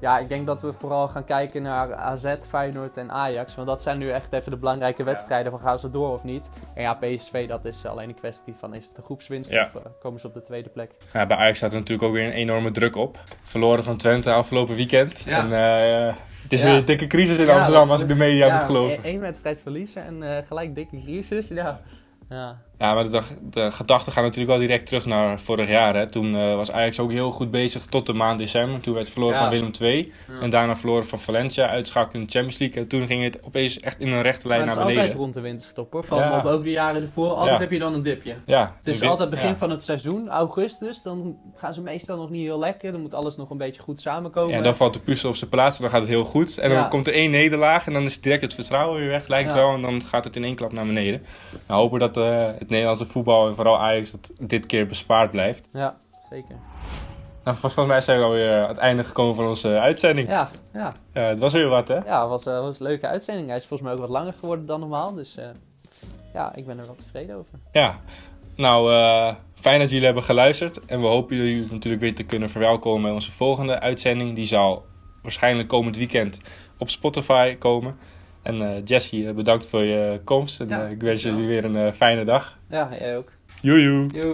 ja, 0.00 0.18
ik 0.18 0.28
denk 0.28 0.46
dat 0.46 0.60
we 0.60 0.72
vooral 0.72 1.08
gaan 1.08 1.24
kijken 1.24 1.62
naar 1.62 1.94
AZ, 1.94 2.34
Feyenoord 2.40 2.96
en 2.96 3.10
Ajax. 3.10 3.54
Want 3.54 3.68
dat 3.68 3.82
zijn 3.82 3.98
nu 3.98 4.10
echt 4.10 4.32
even 4.32 4.50
de 4.50 4.56
belangrijke 4.56 5.04
wedstrijden 5.04 5.52
van 5.52 5.60
gaan 5.60 5.78
ze 5.78 5.90
door 5.90 6.12
of 6.12 6.24
niet. 6.24 6.48
En 6.74 6.82
ja, 6.82 6.94
PSV, 6.94 7.48
dat 7.48 7.64
is 7.64 7.86
alleen 7.86 8.08
een 8.08 8.14
kwestie 8.14 8.54
van 8.58 8.74
is 8.74 8.86
het 8.86 8.96
de 8.96 9.02
groepswinst 9.02 9.50
Ja. 9.50 9.70
of 9.74 9.82
eh, 9.82 9.90
komen 10.00 10.20
ze 10.20 10.26
op 10.26 10.34
de 10.34 10.42
tweede 10.42 10.68
plek. 10.68 10.90
Ja, 11.12 11.26
bij 11.26 11.36
Ajax 11.36 11.56
staat 11.58 11.72
er 11.72 11.78
natuurlijk 11.78 12.08
ook 12.08 12.14
weer 12.14 12.26
een 12.26 12.32
enorme 12.32 12.70
druk 12.70 12.96
op. 12.96 13.18
Verloren 13.42 13.84
van 13.84 13.96
Twente 13.96 14.32
afgelopen 14.32 14.74
weekend. 14.74 15.20
Ja. 15.20 15.38
En 15.38 15.52
eh, 15.52 16.14
het 16.42 16.52
is 16.52 16.60
Ja. 16.62 16.66
weer 16.68 16.76
een 16.78 16.84
dikke 16.84 17.06
crisis 17.06 17.38
in 17.38 17.50
Amsterdam 17.50 17.90
als 17.90 18.02
ik 18.02 18.08
de 18.08 18.14
media 18.14 18.46
ja, 18.46 18.54
moet 18.54 18.62
geloven. 18.64 18.98
e- 18.98 19.02
één 19.02 19.20
wedstrijd 19.20 19.60
verliezen 19.60 20.04
en 20.04 20.22
eh, 20.36 20.46
gelijk 20.46 20.74
dikke 20.74 21.00
crisis. 21.02 21.48
Ja. 21.48 21.80
Ja. 22.78 22.94
Maar 22.94 23.10
de, 23.10 23.20
de 23.50 23.70
gedachten 23.70 24.12
gaan 24.12 24.22
natuurlijk 24.22 24.50
wel 24.50 24.58
direct 24.60 24.86
terug 24.86 25.06
naar 25.06 25.40
vorig 25.40 25.68
jaar. 25.68 25.94
Hè. 25.96 26.06
Toen 26.10 26.36
eh, 26.36 26.54
was 26.54 26.70
Ajax 26.72 26.98
ook 27.00 27.10
heel 27.10 27.30
goed 27.30 27.50
bezig 27.50 27.84
tot 27.84 28.06
de 28.06 28.12
maand 28.12 28.38
december. 28.38 28.80
Toen 28.80 28.92
werd 28.94 29.04
het 29.04 29.12
verloren 29.14 29.36
Ja. 29.36 29.42
van 29.42 29.50
Willem 29.50 29.70
II. 29.80 30.12
En 30.40 30.50
daarna 30.50 30.76
verloren 30.76 31.04
van 31.06 31.20
Valencia, 31.20 31.68
uitschakeling 31.68 32.14
in 32.20 32.26
de 32.26 32.32
Champions 32.32 32.58
League. 32.58 32.82
En 32.82 32.88
toen 32.88 33.06
ging 33.06 33.22
het 33.22 33.38
opeens 33.42 33.80
echt 33.80 34.00
in 34.00 34.12
een 34.12 34.22
rechte 34.22 34.48
lijn 34.48 34.60
het 34.60 34.68
naar 34.68 34.78
is 34.78 34.82
altijd 34.82 34.98
beneden. 35.00 35.20
rond 35.22 35.34
de 35.34 35.40
winterstop 35.40 35.92
hoor. 35.92 36.04
Van 36.04 36.18
Ja. 36.18 36.38
op 36.38 36.44
ook 36.44 36.62
de 36.64 36.70
jaren 36.70 37.02
ervoor. 37.02 37.28
Altijd 37.30 37.50
Ja. 37.54 37.58
heb 37.60 37.70
je 37.70 37.78
dan 37.78 37.94
een 37.94 38.02
dipje. 38.02 38.34
Ja, 38.46 38.76
Het 38.82 38.94
is 38.94 39.02
altijd 39.02 39.30
begin 39.30 39.48
ja. 39.48 39.56
van 39.56 39.70
het 39.70 39.82
seizoen, 39.82 40.28
augustus. 40.28 41.02
Dan 41.02 41.36
gaan 41.56 41.74
ze 41.74 41.82
meestal 41.82 42.16
nog 42.16 42.30
niet 42.30 42.42
heel 42.42 42.58
lekker. 42.58 42.92
Dan 42.92 43.00
moet 43.00 43.14
alles 43.14 43.36
nog 43.36 43.50
een 43.50 43.56
beetje 43.58 43.82
goed 43.82 44.00
samenkomen. 44.00 44.56
Ja, 44.56 44.62
dan 44.62 44.76
valt 44.76 44.92
de 44.92 45.00
puzzel 45.00 45.28
op 45.28 45.36
zijn 45.36 45.50
plaats 45.50 45.76
en 45.76 45.82
dan 45.82 45.90
gaat 45.90 46.00
het 46.00 46.10
heel 46.10 46.24
goed. 46.24 46.58
En 46.58 46.70
dan 46.70 46.88
komt 46.88 47.06
er 47.06 47.12
één 47.14 47.30
nederlaag 47.30 47.86
en 47.86 47.92
dan 47.92 48.02
is 48.04 48.20
direct 48.20 48.42
het 48.42 48.54
vertrouwen 48.54 48.98
weer 49.00 49.08
weg, 49.08 49.28
lijkt 49.28 49.50
Ja. 49.52 49.56
wel. 49.58 49.72
En 49.74 49.82
dan 49.82 50.02
gaat 50.02 50.24
het 50.24 50.36
in 50.36 50.44
één 50.44 50.54
klap 50.54 50.72
naar 50.72 50.86
beneden. 50.86 51.22
Nou, 51.66 51.80
hopen 51.80 51.98
dat 52.00 52.16
eh, 52.16 52.48
het 52.68 52.76
Nederlandse 52.76 53.12
voetbal 53.12 53.48
en 53.48 53.54
vooral 53.54 53.78
Ajax 53.78 54.10
dat 54.10 54.30
dit 54.38 54.66
keer 54.66 54.86
bespaard 54.86 55.30
blijft. 55.30 55.68
Ja, 55.72 55.96
zeker. 56.30 56.56
Nou, 57.44 57.56
volgens 57.56 57.86
mij 57.86 58.00
zijn 58.00 58.18
we 58.18 58.24
alweer 58.24 58.62
aan 58.62 58.68
het 58.68 58.76
einde 58.76 59.04
gekomen 59.04 59.34
van 59.34 59.46
onze 59.46 59.80
uitzending. 59.80 60.28
Ja, 60.28 60.48
ja. 60.72 60.92
Ja, 61.12 61.22
het 61.22 61.38
was 61.38 61.52
weer 61.52 61.68
wat, 61.68 61.88
hè? 61.88 61.94
ja 61.94 62.20
het 62.20 62.28
was, 62.28 62.46
eh, 62.46 62.60
was 62.60 62.80
een 62.80 62.86
leuke 62.86 63.06
uitzending. 63.06 63.46
Hij 63.46 63.56
is 63.56 63.66
volgens 63.66 63.82
mij 63.82 63.92
ook 63.92 64.06
wat 64.06 64.16
langer 64.16 64.32
geworden 64.32 64.66
dan 64.66 64.80
normaal. 64.80 65.14
Dus 65.14 65.36
eh, 65.36 65.44
ja, 66.34 66.54
ik 66.54 66.66
ben 66.66 66.78
er 66.78 66.86
wel 66.86 66.94
tevreden 66.94 67.36
over. 67.36 67.58
Ja, 67.72 68.00
nou, 68.56 68.92
eh, 68.92 69.34
fijn 69.54 69.80
dat 69.80 69.90
jullie 69.90 70.04
hebben 70.04 70.22
geluisterd. 70.22 70.84
En 70.84 71.00
we 71.00 71.06
hopen 71.06 71.36
jullie 71.36 71.66
natuurlijk 71.70 72.02
weer 72.02 72.14
te 72.14 72.22
kunnen 72.22 72.50
verwelkomen 72.50 73.02
bij 73.02 73.12
onze 73.12 73.32
volgende 73.32 73.80
uitzending. 73.80 74.34
Die 74.34 74.46
zal 74.46 74.84
waarschijnlijk 75.22 75.68
komend 75.68 75.96
weekend 75.96 76.40
op 76.78 76.90
Spotify 76.90 77.54
komen. 77.54 77.98
En 78.48 78.62
eh 78.62 78.80
Jesse, 78.84 79.26
eh, 79.26 79.34
bedankt 79.34 79.66
voor 79.66 79.84
je 79.84 80.20
komst. 80.24 80.60
En 80.60 80.68
Ja, 80.68 80.84
eh, 80.84 80.90
ik 80.90 81.00
wens 81.02 81.22
jullie 81.22 81.46
weer 81.46 81.64
een 81.64 81.94
fijne 81.94 82.24
dag. 82.24 82.58
Ja, 82.70 82.88
jij 82.98 83.16
ook. 83.16 83.32
Joejoe! 83.60 84.06
Yo. 84.12 84.32